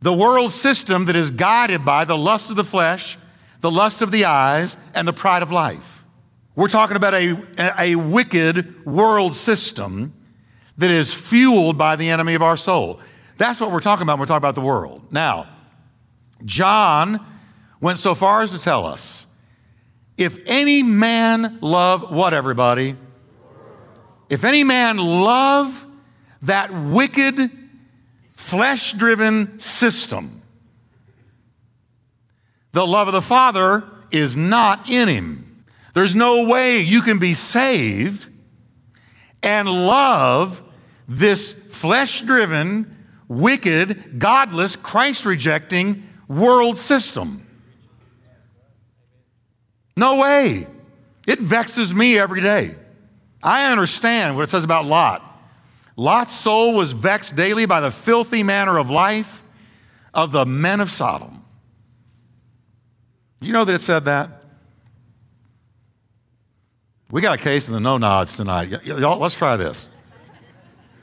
The 0.00 0.14
world 0.14 0.50
system 0.50 1.04
that 1.04 1.14
is 1.14 1.30
guided 1.30 1.84
by 1.84 2.06
the 2.06 2.16
lust 2.16 2.48
of 2.48 2.56
the 2.56 2.64
flesh, 2.64 3.18
the 3.60 3.70
lust 3.70 4.00
of 4.00 4.12
the 4.12 4.24
eyes, 4.24 4.78
and 4.94 5.06
the 5.06 5.12
pride 5.12 5.42
of 5.42 5.52
life. 5.52 6.06
We're 6.56 6.68
talking 6.68 6.96
about 6.96 7.12
a, 7.12 7.36
a 7.78 7.94
wicked 7.96 8.86
world 8.86 9.34
system 9.34 10.14
that 10.78 10.90
is 10.90 11.12
fueled 11.12 11.76
by 11.76 11.96
the 11.96 12.08
enemy 12.08 12.32
of 12.32 12.40
our 12.40 12.56
soul. 12.56 12.98
That's 13.36 13.60
what 13.60 13.72
we're 13.72 13.80
talking 13.80 14.04
about 14.04 14.14
when 14.14 14.20
we're 14.20 14.26
talking 14.26 14.38
about 14.38 14.54
the 14.54 14.62
world. 14.62 15.12
Now, 15.12 15.48
John 16.46 17.22
went 17.78 17.98
so 17.98 18.14
far 18.14 18.40
as 18.40 18.50
to 18.52 18.58
tell 18.58 18.86
us 18.86 19.26
if 20.16 20.38
any 20.46 20.82
man 20.82 21.58
love 21.60 22.10
what, 22.10 22.34
everybody? 22.34 22.96
If 24.28 24.44
any 24.44 24.64
man 24.64 24.96
love 24.98 25.86
that 26.42 26.72
wicked, 26.72 27.50
flesh 28.34 28.92
driven 28.92 29.58
system, 29.58 30.42
the 32.72 32.86
love 32.86 33.08
of 33.08 33.12
the 33.12 33.22
Father 33.22 33.84
is 34.10 34.36
not 34.36 34.88
in 34.88 35.08
him. 35.08 35.64
There's 35.94 36.14
no 36.14 36.48
way 36.48 36.80
you 36.80 37.02
can 37.02 37.18
be 37.18 37.34
saved 37.34 38.28
and 39.42 39.68
love 39.68 40.62
this 41.08 41.52
flesh 41.52 42.22
driven, 42.22 43.04
wicked, 43.28 44.18
godless, 44.18 44.76
Christ 44.76 45.26
rejecting 45.26 46.08
world 46.28 46.78
system. 46.78 47.41
No 49.96 50.20
way. 50.20 50.66
It 51.26 51.38
vexes 51.38 51.94
me 51.94 52.18
every 52.18 52.40
day. 52.40 52.74
I 53.42 53.70
understand 53.70 54.36
what 54.36 54.42
it 54.42 54.50
says 54.50 54.64
about 54.64 54.86
Lot. 54.86 55.28
Lot's 55.96 56.34
soul 56.34 56.74
was 56.74 56.92
vexed 56.92 57.36
daily 57.36 57.66
by 57.66 57.80
the 57.80 57.90
filthy 57.90 58.42
manner 58.42 58.78
of 58.78 58.88
life 58.88 59.42
of 60.14 60.32
the 60.32 60.46
men 60.46 60.80
of 60.80 60.90
Sodom. 60.90 61.44
Do 63.40 63.46
you 63.48 63.52
know 63.52 63.64
that 63.64 63.74
it 63.74 63.82
said 63.82 64.04
that? 64.06 64.42
We 67.10 67.20
got 67.20 67.34
a 67.34 67.42
case 67.42 67.68
in 67.68 67.74
the 67.74 67.80
no 67.80 67.98
nods 67.98 68.36
tonight. 68.36 68.84
Y'all, 68.84 69.18
let's 69.18 69.34
try 69.34 69.56
this. 69.56 69.88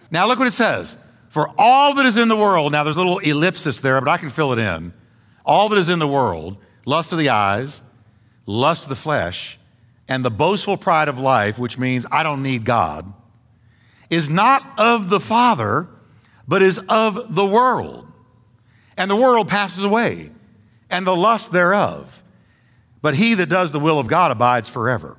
Now, 0.10 0.28
look 0.28 0.40
what 0.40 0.48
it 0.48 0.54
says. 0.54 0.98
For 1.30 1.52
all 1.58 1.94
that 1.96 2.06
is 2.08 2.18
in 2.18 2.30
the 2.30 2.36
world, 2.36 2.72
now 2.72 2.84
there's 2.84 2.96
a 2.96 3.00
little 3.00 3.20
ellipsis 3.20 3.80
there, 3.82 4.02
but 4.02 4.10
I 4.10 4.18
can 4.18 4.30
fill 4.30 4.52
it 4.54 4.60
in. 4.60 4.92
All 5.46 5.70
that 5.70 5.78
is 5.78 5.88
in 5.88 6.00
the 6.00 6.08
world, 6.08 6.58
lust 6.86 7.12
of 7.12 7.20
the 7.20 7.30
eyes, 7.30 7.84
lust 8.50 8.84
of 8.84 8.90
the 8.90 8.96
flesh, 8.96 9.60
and 10.08 10.26
the 10.26 10.32
boastful 10.32 10.76
pride 10.76 11.08
of 11.08 11.20
life, 11.20 11.60
which 11.60 11.78
means 11.78 12.06
I 12.12 12.24
don't 12.24 12.42
need 12.42 12.66
God, 12.66 13.14
is 14.10 14.28
not 14.28 14.66
of 14.78 15.10
the 15.10 15.20
Father, 15.20 15.88
but 16.48 16.64
is 16.64 16.80
of 16.90 17.36
the 17.36 17.46
world. 17.46 18.12
And 18.98 19.10
the 19.10 19.16
world 19.16 19.48
passes 19.48 19.84
away, 19.84 20.32
and 20.90 21.06
the 21.06 21.16
lust 21.16 21.52
thereof. 21.52 22.24
But 23.02 23.16
he 23.16 23.36
that 23.36 23.50
does 23.50 23.72
the 23.72 23.80
will 23.80 24.00
of 24.00 24.08
God 24.08 24.32
abides 24.32 24.68
forever. 24.68 25.16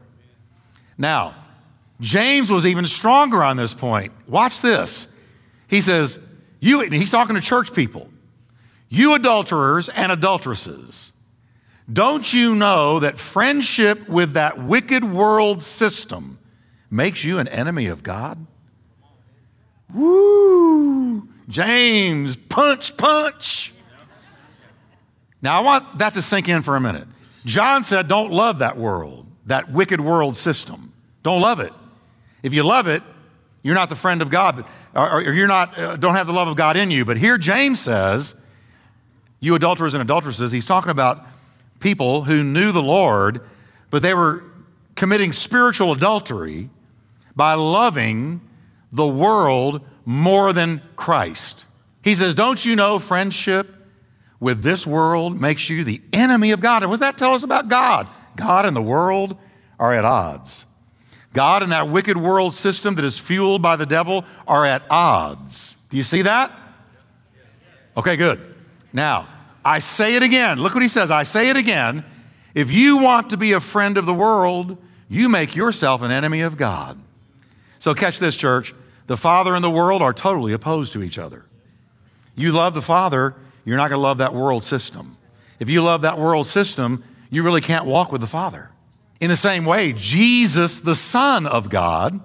Now, 0.98 1.36
James 2.00 2.50
was 2.50 2.66
even 2.66 2.86
stronger 2.86 3.42
on 3.44 3.56
this 3.56 3.72
point. 3.72 4.12
Watch 4.26 4.60
this. 4.60 5.06
He 5.68 5.80
says, 5.80 6.18
you, 6.58 6.80
he's 6.80 7.10
talking 7.10 7.36
to 7.36 7.40
church 7.40 7.72
people, 7.72 8.10
you 8.88 9.14
adulterers 9.14 9.88
and 9.88 10.10
adulteresses. 10.10 11.12
Don't 11.90 12.32
you 12.32 12.54
know 12.54 13.00
that 13.00 13.18
friendship 13.18 14.08
with 14.08 14.34
that 14.34 14.62
wicked 14.62 15.02
world 15.02 15.62
system 15.62 16.38
makes 16.90 17.24
you 17.24 17.38
an 17.38 17.48
enemy 17.48 17.86
of 17.86 18.02
God? 18.02 18.46
Woo! 19.94 21.28
James, 21.48 22.36
punch, 22.36 22.96
punch. 22.96 23.72
Now, 25.42 25.58
I 25.58 25.60
want 25.64 25.98
that 25.98 26.14
to 26.14 26.22
sink 26.22 26.48
in 26.48 26.62
for 26.62 26.76
a 26.76 26.80
minute. 26.80 27.08
John 27.44 27.82
said, 27.82 28.08
Don't 28.08 28.30
love 28.30 28.58
that 28.58 28.76
world, 28.76 29.26
that 29.46 29.72
wicked 29.72 30.00
world 30.00 30.36
system. 30.36 30.92
Don't 31.22 31.40
love 31.40 31.60
it. 31.60 31.72
If 32.42 32.54
you 32.54 32.62
love 32.62 32.86
it, 32.86 33.02
you're 33.62 33.74
not 33.74 33.88
the 33.88 33.96
friend 33.96 34.22
of 34.22 34.30
God, 34.30 34.64
or, 34.94 35.22
you're 35.22 35.48
not, 35.48 35.78
uh, 35.78 35.96
don't 35.96 36.14
have 36.14 36.26
the 36.26 36.32
love 36.32 36.48
of 36.48 36.56
God 36.56 36.76
in 36.76 36.90
you. 36.90 37.04
But 37.04 37.16
here 37.16 37.36
James 37.36 37.80
says, 37.80 38.34
You 39.40 39.54
adulterers 39.54 39.94
and 39.94 40.02
adulteresses, 40.02 40.52
he's 40.52 40.66
talking 40.66 40.90
about 40.90 41.26
people 41.80 42.24
who 42.24 42.44
knew 42.44 42.72
the 42.72 42.82
Lord, 42.82 43.40
but 43.90 44.02
they 44.02 44.14
were 44.14 44.44
committing 44.94 45.32
spiritual 45.32 45.92
adultery 45.92 46.70
by 47.34 47.54
loving 47.54 48.40
the 48.92 49.06
world 49.06 49.80
more 50.04 50.52
than 50.52 50.82
Christ. 50.96 51.64
He 52.02 52.14
says, 52.14 52.34
Don't 52.34 52.64
you 52.64 52.76
know 52.76 52.98
friendship 52.98 53.74
with 54.38 54.62
this 54.62 54.86
world 54.86 55.40
makes 55.40 55.68
you 55.68 55.84
the 55.84 56.00
enemy 56.12 56.50
of 56.50 56.60
God? 56.60 56.82
And 56.82 56.90
what 56.90 57.00
does 57.00 57.06
that 57.06 57.18
tell 57.18 57.34
us 57.34 57.42
about 57.42 57.68
God? 57.68 58.08
God 58.36 58.66
and 58.66 58.76
the 58.76 58.82
world 58.82 59.36
are 59.78 59.92
at 59.92 60.04
odds. 60.04 60.66
God 61.32 61.62
and 61.62 61.72
that 61.72 61.88
wicked 61.88 62.16
world 62.16 62.54
system 62.54 62.96
that 62.96 63.04
is 63.04 63.18
fueled 63.18 63.62
by 63.62 63.76
the 63.76 63.86
devil 63.86 64.24
are 64.48 64.66
at 64.66 64.82
odds. 64.90 65.76
Do 65.88 65.96
you 65.96 66.02
see 66.02 66.22
that? 66.22 66.50
Okay, 67.96 68.16
good. 68.16 68.54
Now, 68.92 69.28
I 69.64 69.78
say 69.78 70.16
it 70.16 70.22
again. 70.22 70.60
Look 70.60 70.74
what 70.74 70.82
he 70.82 70.88
says. 70.88 71.10
I 71.10 71.22
say 71.22 71.50
it 71.50 71.56
again. 71.56 72.04
If 72.54 72.72
you 72.72 72.98
want 72.98 73.30
to 73.30 73.36
be 73.36 73.52
a 73.52 73.60
friend 73.60 73.98
of 73.98 74.06
the 74.06 74.14
world, 74.14 74.78
you 75.08 75.28
make 75.28 75.54
yourself 75.54 76.02
an 76.02 76.10
enemy 76.10 76.40
of 76.40 76.56
God. 76.56 76.98
So, 77.78 77.94
catch 77.94 78.18
this, 78.18 78.36
church. 78.36 78.74
The 79.06 79.16
Father 79.16 79.54
and 79.54 79.64
the 79.64 79.70
world 79.70 80.02
are 80.02 80.12
totally 80.12 80.52
opposed 80.52 80.92
to 80.92 81.02
each 81.02 81.18
other. 81.18 81.44
You 82.36 82.52
love 82.52 82.74
the 82.74 82.82
Father, 82.82 83.34
you're 83.64 83.76
not 83.76 83.88
going 83.88 83.98
to 83.98 84.02
love 84.02 84.18
that 84.18 84.34
world 84.34 84.64
system. 84.64 85.16
If 85.58 85.68
you 85.68 85.82
love 85.82 86.02
that 86.02 86.18
world 86.18 86.46
system, 86.46 87.04
you 87.30 87.42
really 87.42 87.60
can't 87.60 87.86
walk 87.86 88.12
with 88.12 88.20
the 88.20 88.26
Father. 88.26 88.70
In 89.20 89.28
the 89.28 89.36
same 89.36 89.64
way, 89.64 89.92
Jesus, 89.92 90.80
the 90.80 90.94
Son 90.94 91.46
of 91.46 91.68
God, 91.68 92.20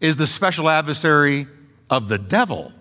is 0.00 0.16
the 0.16 0.26
special 0.26 0.68
adversary 0.68 1.46
of 1.88 2.08
the 2.08 2.18
devil. 2.18 2.72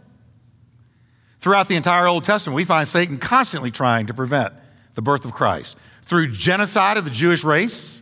Throughout 1.45 1.67
the 1.67 1.75
entire 1.75 2.07
Old 2.07 2.23
Testament, 2.23 2.55
we 2.55 2.63
find 2.63 2.87
Satan 2.87 3.19
constantly 3.19 3.69
trying 3.69 4.07
to 4.07 4.15
prevent 4.15 4.51
the 4.95 5.03
birth 5.03 5.25
of 5.25 5.31
Christ 5.31 5.77
through 6.01 6.31
genocide 6.31 6.97
of 6.97 7.05
the 7.05 7.11
Jewish 7.11 7.43
race. 7.43 8.01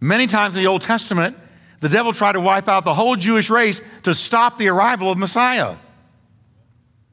Many 0.00 0.28
times 0.28 0.54
in 0.54 0.62
the 0.62 0.68
Old 0.68 0.82
Testament, 0.82 1.36
the 1.80 1.88
devil 1.88 2.12
tried 2.12 2.34
to 2.34 2.40
wipe 2.40 2.68
out 2.68 2.84
the 2.84 2.94
whole 2.94 3.16
Jewish 3.16 3.50
race 3.50 3.80
to 4.04 4.14
stop 4.14 4.56
the 4.56 4.68
arrival 4.68 5.10
of 5.10 5.18
Messiah. 5.18 5.74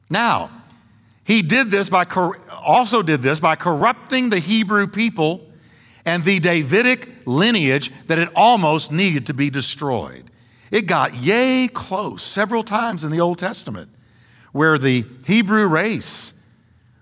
Now, 0.08 0.48
he 1.24 1.42
did 1.42 1.72
this 1.72 1.90
by 1.90 2.04
also 2.64 3.02
did 3.02 3.18
this 3.18 3.40
by 3.40 3.56
corrupting 3.56 4.28
the 4.28 4.38
Hebrew 4.38 4.86
people 4.86 5.44
and 6.04 6.22
the 6.22 6.38
Davidic 6.38 7.26
lineage 7.26 7.90
that 8.06 8.20
it 8.20 8.28
almost 8.36 8.92
needed 8.92 9.26
to 9.26 9.34
be 9.34 9.50
destroyed. 9.50 10.30
It 10.70 10.82
got 10.82 11.14
yay 11.14 11.66
close 11.66 12.22
several 12.22 12.62
times 12.62 13.04
in 13.04 13.10
the 13.10 13.20
Old 13.20 13.40
Testament 13.40 13.90
where 14.54 14.78
the 14.78 15.04
Hebrew 15.26 15.66
race 15.66 16.32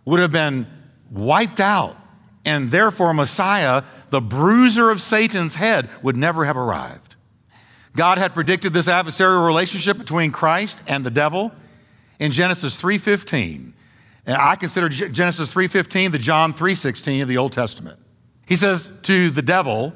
would 0.07 0.21
have 0.21 0.33
been 0.33 0.67
wiped 1.11 1.61
out 1.61 1.95
and 2.47 2.71
therefore 2.71 3.13
Messiah, 3.13 3.83
the 4.09 4.23
bruiser 4.23 4.89
of 4.89 5.03
Satan's 5.03 5.57
head, 5.57 5.91
would 6.03 6.17
never 6.17 6.47
have 6.47 6.57
arrived. 6.57 7.15
God 7.95 8.17
had 8.17 8.33
predicted 8.33 8.73
this 8.73 8.89
adversarial 8.89 9.47
relationship 9.47 9.99
between 9.99 10.33
Christ 10.33 10.81
and 10.87 11.05
the 11.05 11.11
devil 11.11 11.53
in 12.19 12.33
Genesis 12.33 12.81
3:15. 12.81 13.75
And 14.25 14.37
I 14.39 14.57
consider 14.57 14.89
Genesis 14.89 15.53
3:15 15.53 16.11
the 16.11 16.19
John 16.19 16.55
3:16 16.55 17.21
of 17.21 17.29
the 17.29 17.37
Old 17.37 17.53
Testament. 17.53 17.99
He 18.47 18.57
says 18.57 18.89
to 19.03 19.29
the 19.29 19.43
devil 19.43 19.93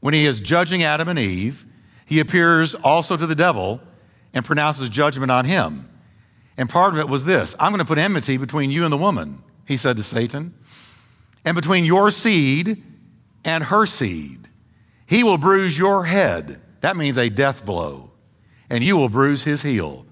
when 0.00 0.14
he 0.14 0.26
is 0.26 0.40
judging 0.40 0.82
Adam 0.82 1.06
and 1.06 1.18
Eve, 1.18 1.64
he 2.06 2.18
appears 2.18 2.74
also 2.74 3.16
to 3.16 3.26
the 3.26 3.36
devil 3.36 3.80
and 4.34 4.44
pronounces 4.44 4.88
judgment 4.88 5.30
on 5.30 5.44
him. 5.44 5.89
And 6.60 6.68
part 6.68 6.92
of 6.92 7.00
it 7.00 7.08
was 7.08 7.24
this 7.24 7.56
I'm 7.58 7.72
going 7.72 7.78
to 7.78 7.86
put 7.86 7.96
enmity 7.96 8.36
between 8.36 8.70
you 8.70 8.84
and 8.84 8.92
the 8.92 8.98
woman, 8.98 9.42
he 9.66 9.78
said 9.78 9.96
to 9.96 10.02
Satan, 10.02 10.52
and 11.42 11.54
between 11.56 11.86
your 11.86 12.10
seed 12.10 12.82
and 13.46 13.64
her 13.64 13.86
seed. 13.86 14.46
He 15.06 15.24
will 15.24 15.38
bruise 15.38 15.78
your 15.78 16.04
head, 16.04 16.60
that 16.82 16.98
means 16.98 17.16
a 17.16 17.30
death 17.30 17.64
blow. 17.64 18.10
And 18.68 18.84
you 18.84 18.98
will 18.98 19.08
bruise 19.08 19.44
his 19.44 19.62
heel, 19.62 20.04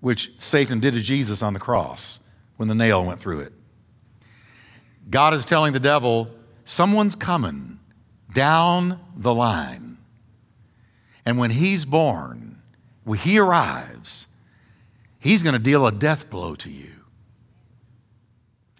which 0.00 0.32
Satan 0.38 0.80
did 0.80 0.94
to 0.94 1.00
Jesus 1.00 1.42
on 1.42 1.52
the 1.52 1.60
cross 1.60 2.20
when 2.56 2.68
the 2.68 2.74
nail 2.74 3.04
went 3.04 3.20
through 3.20 3.40
it. 3.40 3.52
God 5.10 5.34
is 5.34 5.44
telling 5.44 5.74
the 5.74 5.80
devil, 5.80 6.30
someone's 6.64 7.14
coming 7.14 7.78
down 8.32 8.98
the 9.14 9.34
line. 9.34 9.98
And 11.26 11.36
when 11.36 11.50
he's 11.50 11.84
born, 11.84 12.62
when 13.04 13.18
he 13.18 13.38
arrives, 13.38 14.26
he's 15.20 15.42
going 15.42 15.52
to 15.52 15.60
deal 15.60 15.86
a 15.86 15.92
death 15.92 16.28
blow 16.28 16.56
to 16.56 16.68
you. 16.68 16.90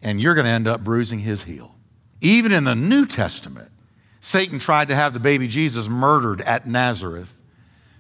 And 0.02 0.20
you're 0.20 0.34
going 0.34 0.46
to 0.46 0.50
end 0.50 0.66
up 0.66 0.82
bruising 0.82 1.20
his 1.20 1.44
heel. 1.44 1.76
Even 2.20 2.50
in 2.50 2.64
the 2.64 2.74
New 2.74 3.06
Testament, 3.06 3.70
Satan 4.20 4.58
tried 4.58 4.88
to 4.88 4.94
have 4.94 5.14
the 5.14 5.20
baby 5.20 5.46
Jesus 5.46 5.88
murdered 5.88 6.40
at 6.42 6.66
Nazareth 6.66 7.36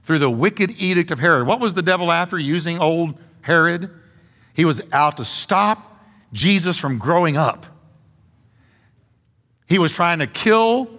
through 0.02 0.18
the 0.18 0.30
wicked 0.30 0.74
edict 0.82 1.10
of 1.10 1.18
Herod. 1.18 1.46
What 1.46 1.60
was 1.60 1.74
the 1.74 1.82
devil 1.82 2.10
after 2.10 2.38
using 2.38 2.78
old 2.78 3.14
Herod? 3.42 3.90
He 4.54 4.64
was 4.64 4.82
out 4.92 5.16
to 5.18 5.24
stop 5.24 5.78
Jesus 6.32 6.78
from 6.78 6.98
growing 6.98 7.36
up. 7.36 7.66
He 9.66 9.78
was 9.78 9.92
trying 9.92 10.18
to 10.18 10.26
kill 10.26 10.90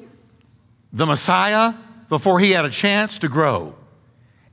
the 0.93 1.05
Messiah 1.05 1.73
before 2.09 2.39
he 2.39 2.51
had 2.51 2.65
a 2.65 2.69
chance 2.69 3.19
to 3.19 3.29
grow 3.29 3.75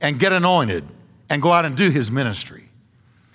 and 0.01 0.19
get 0.19 0.31
anointed 0.33 0.83
and 1.29 1.41
go 1.41 1.51
out 1.51 1.65
and 1.65 1.75
do 1.75 1.89
his 1.89 2.11
ministry. 2.11 2.68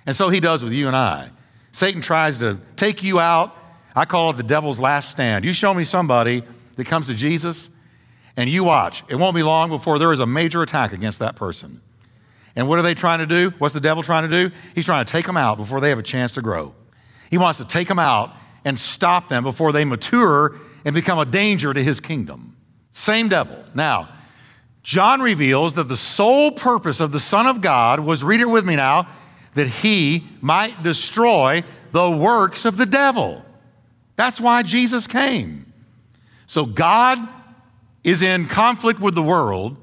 And 0.06 0.14
so 0.14 0.28
he 0.28 0.40
does 0.40 0.62
with 0.62 0.72
you 0.72 0.86
and 0.86 0.96
I. 0.96 1.30
Satan 1.72 2.00
tries 2.00 2.38
to 2.38 2.58
take 2.76 3.02
you 3.02 3.20
out 3.20 3.56
I 3.94 4.04
call 4.04 4.30
it 4.30 4.36
the 4.36 4.42
devil's 4.42 4.80
last 4.80 5.10
stand. 5.10 5.44
You 5.44 5.52
show 5.52 5.72
me 5.72 5.84
somebody 5.84 6.42
that 6.76 6.86
comes 6.86 7.06
to 7.06 7.14
Jesus, 7.14 7.70
and 8.36 8.50
you 8.50 8.64
watch. 8.64 9.04
It 9.08 9.14
won't 9.14 9.36
be 9.36 9.44
long 9.44 9.70
before 9.70 9.98
there 9.98 10.12
is 10.12 10.18
a 10.18 10.26
major 10.26 10.62
attack 10.62 10.92
against 10.92 11.20
that 11.20 11.36
person. 11.36 11.80
And 12.56 12.68
what 12.68 12.78
are 12.78 12.82
they 12.82 12.94
trying 12.94 13.20
to 13.20 13.26
do? 13.26 13.52
What's 13.58 13.74
the 13.74 13.80
devil 13.80 14.02
trying 14.02 14.28
to 14.28 14.48
do? 14.48 14.54
He's 14.74 14.86
trying 14.86 15.04
to 15.04 15.10
take 15.10 15.26
them 15.26 15.36
out 15.36 15.56
before 15.56 15.80
they 15.80 15.90
have 15.90 15.98
a 15.98 16.04
chance 16.04 16.32
to 16.32 16.42
grow. 16.42 16.74
He 17.30 17.38
wants 17.38 17.58
to 17.58 17.64
take 17.64 17.86
them 17.86 17.98
out 17.98 18.32
and 18.64 18.78
stop 18.78 19.28
them 19.28 19.44
before 19.44 19.72
they 19.72 19.84
mature 19.84 20.56
and 20.84 20.94
become 20.94 21.18
a 21.18 21.24
danger 21.24 21.72
to 21.72 21.82
his 21.82 22.00
kingdom. 22.00 22.56
Same 22.90 23.28
devil. 23.28 23.64
Now, 23.74 24.08
John 24.82 25.20
reveals 25.20 25.74
that 25.74 25.88
the 25.88 25.96
sole 25.96 26.52
purpose 26.52 27.00
of 27.00 27.12
the 27.12 27.20
Son 27.20 27.46
of 27.46 27.60
God 27.60 28.00
was, 28.00 28.22
read 28.22 28.40
it 28.40 28.46
with 28.46 28.64
me 28.64 28.76
now, 28.76 29.08
that 29.54 29.68
he 29.68 30.24
might 30.40 30.82
destroy 30.82 31.62
the 31.92 32.10
works 32.10 32.64
of 32.64 32.76
the 32.76 32.86
devil. 32.86 33.44
That's 34.16 34.40
why 34.40 34.62
Jesus 34.62 35.06
came. 35.06 35.72
So 36.46 36.66
God 36.66 37.18
is 38.02 38.22
in 38.22 38.46
conflict 38.46 39.00
with 39.00 39.14
the 39.14 39.22
world, 39.22 39.76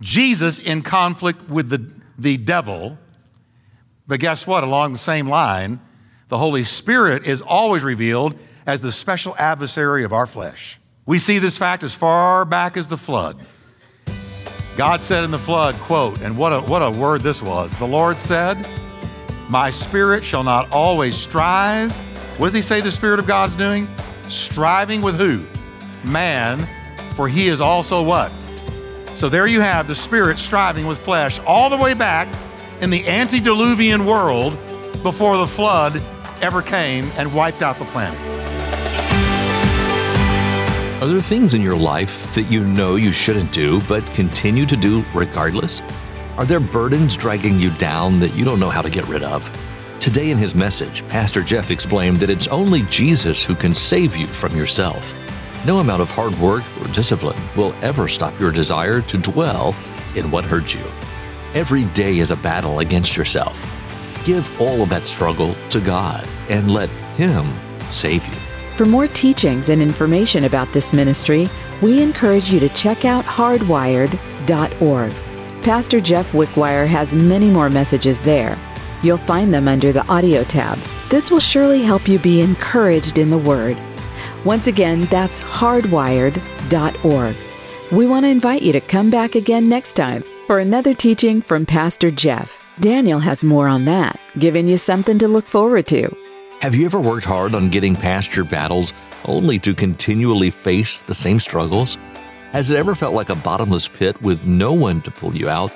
Jesus 0.00 0.58
in 0.58 0.82
conflict 0.82 1.48
with 1.48 1.70
the, 1.70 1.92
the 2.18 2.36
devil. 2.36 2.98
But 4.06 4.20
guess 4.20 4.46
what? 4.46 4.64
Along 4.64 4.92
the 4.92 4.98
same 4.98 5.28
line, 5.28 5.80
the 6.28 6.38
Holy 6.38 6.64
Spirit 6.64 7.26
is 7.26 7.40
always 7.40 7.82
revealed 7.82 8.34
as 8.66 8.80
the 8.80 8.92
special 8.92 9.34
adversary 9.38 10.04
of 10.04 10.12
our 10.12 10.26
flesh. 10.26 10.78
We 11.06 11.18
see 11.18 11.38
this 11.38 11.56
fact 11.56 11.82
as 11.82 11.94
far 11.94 12.44
back 12.44 12.76
as 12.76 12.88
the 12.88 12.98
flood. 12.98 13.38
God 14.76 15.00
said 15.02 15.24
in 15.24 15.30
the 15.30 15.38
flood, 15.38 15.74
quote, 15.76 16.20
and 16.20 16.36
what 16.36 16.52
a, 16.52 16.60
what 16.60 16.82
a 16.82 16.90
word 16.90 17.22
this 17.22 17.42
was. 17.42 17.74
The 17.78 17.86
Lord 17.86 18.18
said, 18.18 18.56
My 19.48 19.70
spirit 19.70 20.22
shall 20.22 20.44
not 20.44 20.70
always 20.72 21.16
strive 21.16 21.92
what 22.38 22.46
does 22.46 22.54
he 22.54 22.62
say 22.62 22.80
the 22.80 22.92
Spirit 22.92 23.18
of 23.18 23.26
God's 23.26 23.56
doing? 23.56 23.88
Striving 24.28 25.02
with 25.02 25.16
who? 25.16 25.44
Man, 26.08 26.56
for 27.16 27.28
he 27.28 27.48
is 27.48 27.60
also 27.60 28.00
what? 28.00 28.30
So 29.16 29.28
there 29.28 29.48
you 29.48 29.60
have 29.60 29.88
the 29.88 29.94
Spirit 29.96 30.38
striving 30.38 30.86
with 30.86 31.00
flesh 31.00 31.40
all 31.40 31.68
the 31.68 31.76
way 31.76 31.94
back 31.94 32.28
in 32.80 32.90
the 32.90 33.04
antediluvian 33.08 34.06
world 34.06 34.52
before 35.02 35.36
the 35.36 35.48
flood 35.48 36.00
ever 36.40 36.62
came 36.62 37.10
and 37.16 37.34
wiped 37.34 37.60
out 37.60 37.76
the 37.80 37.86
planet. 37.86 38.20
Are 41.02 41.08
there 41.08 41.20
things 41.20 41.54
in 41.54 41.60
your 41.60 41.76
life 41.76 42.36
that 42.36 42.42
you 42.42 42.62
know 42.62 42.94
you 42.94 43.10
shouldn't 43.10 43.50
do 43.50 43.80
but 43.88 44.06
continue 44.14 44.64
to 44.64 44.76
do 44.76 45.04
regardless? 45.12 45.82
Are 46.38 46.46
there 46.46 46.60
burdens 46.60 47.16
dragging 47.16 47.58
you 47.58 47.70
down 47.78 48.20
that 48.20 48.32
you 48.36 48.44
don't 48.44 48.60
know 48.60 48.70
how 48.70 48.80
to 48.80 48.88
get 48.88 49.08
rid 49.08 49.24
of? 49.24 49.50
Today, 49.98 50.30
in 50.30 50.38
his 50.38 50.54
message, 50.54 51.06
Pastor 51.08 51.42
Jeff 51.42 51.72
explained 51.72 52.18
that 52.18 52.30
it's 52.30 52.46
only 52.46 52.82
Jesus 52.82 53.42
who 53.42 53.56
can 53.56 53.74
save 53.74 54.14
you 54.14 54.28
from 54.28 54.56
yourself. 54.56 55.16
No 55.66 55.80
amount 55.80 56.00
of 56.00 56.12
hard 56.12 56.38
work 56.38 56.62
or 56.80 56.86
discipline 56.92 57.36
will 57.56 57.74
ever 57.82 58.06
stop 58.06 58.38
your 58.38 58.52
desire 58.52 59.00
to 59.02 59.18
dwell 59.18 59.74
in 60.14 60.30
what 60.30 60.44
hurts 60.44 60.74
you. 60.74 60.84
Every 61.54 61.86
day 61.86 62.20
is 62.20 62.30
a 62.30 62.36
battle 62.36 62.78
against 62.78 63.16
yourself. 63.16 63.56
Give 64.24 64.60
all 64.60 64.80
of 64.80 64.90
that 64.90 65.08
struggle 65.08 65.56
to 65.70 65.80
God 65.80 66.24
and 66.48 66.72
let 66.72 66.88
Him 67.16 67.52
save 67.90 68.24
you. 68.24 68.34
For 68.76 68.86
more 68.86 69.08
teachings 69.08 69.70
and 69.70 69.82
information 69.82 70.44
about 70.44 70.72
this 70.72 70.92
ministry, 70.92 71.48
we 71.82 72.00
encourage 72.00 72.48
you 72.48 72.60
to 72.60 72.68
check 72.68 73.04
out 73.04 73.24
hardwired.org. 73.24 75.12
Pastor 75.68 76.00
Jeff 76.00 76.32
Wickwire 76.32 76.86
has 76.86 77.14
many 77.14 77.50
more 77.50 77.68
messages 77.68 78.22
there 78.22 78.58
You'll 79.02 79.16
find 79.16 79.54
them 79.54 79.68
under 79.68 79.92
the 79.92 80.06
audio 80.08 80.42
tab. 80.44 80.78
This 81.08 81.30
will 81.30 81.40
surely 81.40 81.82
help 81.82 82.08
you 82.08 82.18
be 82.18 82.40
encouraged 82.40 83.18
in 83.18 83.30
the 83.30 83.38
Word. 83.38 83.78
Once 84.44 84.66
again, 84.66 85.02
that's 85.02 85.40
hardwired.org. 85.40 87.36
We 87.92 88.06
want 88.06 88.24
to 88.24 88.28
invite 88.28 88.62
you 88.62 88.72
to 88.72 88.80
come 88.80 89.08
back 89.08 89.36
again 89.36 89.64
next 89.64 89.94
time 89.94 90.24
for 90.46 90.58
another 90.58 90.94
teaching 90.94 91.40
from 91.40 91.64
Pastor 91.64 92.10
Jeff. 92.10 92.60
Daniel 92.80 93.20
has 93.20 93.44
more 93.44 93.68
on 93.68 93.84
that, 93.84 94.18
giving 94.38 94.66
you 94.66 94.76
something 94.76 95.18
to 95.18 95.28
look 95.28 95.46
forward 95.46 95.86
to. 95.86 96.14
Have 96.60 96.74
you 96.74 96.86
ever 96.86 97.00
worked 97.00 97.26
hard 97.26 97.54
on 97.54 97.70
getting 97.70 97.94
past 97.94 98.34
your 98.34 98.44
battles 98.44 98.92
only 99.24 99.60
to 99.60 99.74
continually 99.74 100.50
face 100.50 101.02
the 101.02 101.14
same 101.14 101.38
struggles? 101.38 101.96
Has 102.52 102.70
it 102.70 102.78
ever 102.78 102.94
felt 102.94 103.12
like 103.12 103.28
a 103.28 103.34
bottomless 103.34 103.86
pit 103.86 104.20
with 104.22 104.46
no 104.46 104.72
one 104.72 105.02
to 105.02 105.10
pull 105.10 105.36
you 105.36 105.50
out? 105.50 105.70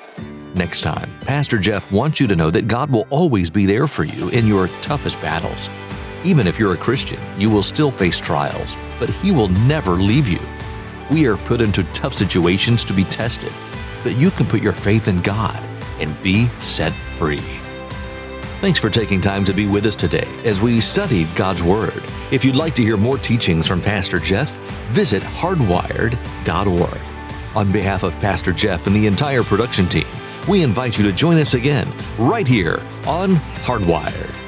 Next 0.54 0.80
time, 0.80 1.12
Pastor 1.20 1.58
Jeff 1.58 1.92
wants 1.92 2.18
you 2.18 2.26
to 2.26 2.34
know 2.34 2.50
that 2.50 2.66
God 2.66 2.90
will 2.90 3.06
always 3.10 3.50
be 3.50 3.66
there 3.66 3.86
for 3.86 4.04
you 4.04 4.30
in 4.30 4.46
your 4.46 4.68
toughest 4.80 5.20
battles. 5.20 5.68
Even 6.24 6.46
if 6.46 6.58
you're 6.58 6.72
a 6.72 6.78
Christian, 6.78 7.20
you 7.38 7.50
will 7.50 7.62
still 7.62 7.90
face 7.90 8.18
trials, 8.18 8.74
but 8.98 9.10
He 9.10 9.32
will 9.32 9.48
never 9.48 9.92
leave 9.92 10.26
you. 10.26 10.40
We 11.10 11.26
are 11.26 11.36
put 11.36 11.60
into 11.60 11.84
tough 11.92 12.14
situations 12.14 12.84
to 12.84 12.94
be 12.94 13.04
tested, 13.04 13.52
but 14.02 14.16
you 14.16 14.30
can 14.30 14.46
put 14.46 14.62
your 14.62 14.72
faith 14.72 15.08
in 15.08 15.20
God 15.20 15.62
and 16.00 16.20
be 16.22 16.46
set 16.58 16.94
free. 17.18 17.61
Thanks 18.62 18.78
for 18.78 18.90
taking 18.90 19.20
time 19.20 19.44
to 19.46 19.52
be 19.52 19.66
with 19.66 19.86
us 19.86 19.96
today 19.96 20.28
as 20.44 20.60
we 20.60 20.80
studied 20.80 21.26
God's 21.34 21.64
Word. 21.64 22.00
If 22.30 22.44
you'd 22.44 22.54
like 22.54 22.76
to 22.76 22.82
hear 22.84 22.96
more 22.96 23.18
teachings 23.18 23.66
from 23.66 23.80
Pastor 23.80 24.20
Jeff, 24.20 24.52
visit 24.92 25.20
hardwired.org. 25.20 27.00
On 27.56 27.72
behalf 27.72 28.04
of 28.04 28.14
Pastor 28.20 28.52
Jeff 28.52 28.86
and 28.86 28.94
the 28.94 29.08
entire 29.08 29.42
production 29.42 29.88
team, 29.88 30.06
we 30.48 30.62
invite 30.62 30.96
you 30.96 31.02
to 31.02 31.12
join 31.12 31.38
us 31.38 31.54
again 31.54 31.92
right 32.18 32.46
here 32.46 32.80
on 33.04 33.34
Hardwired. 33.64 34.41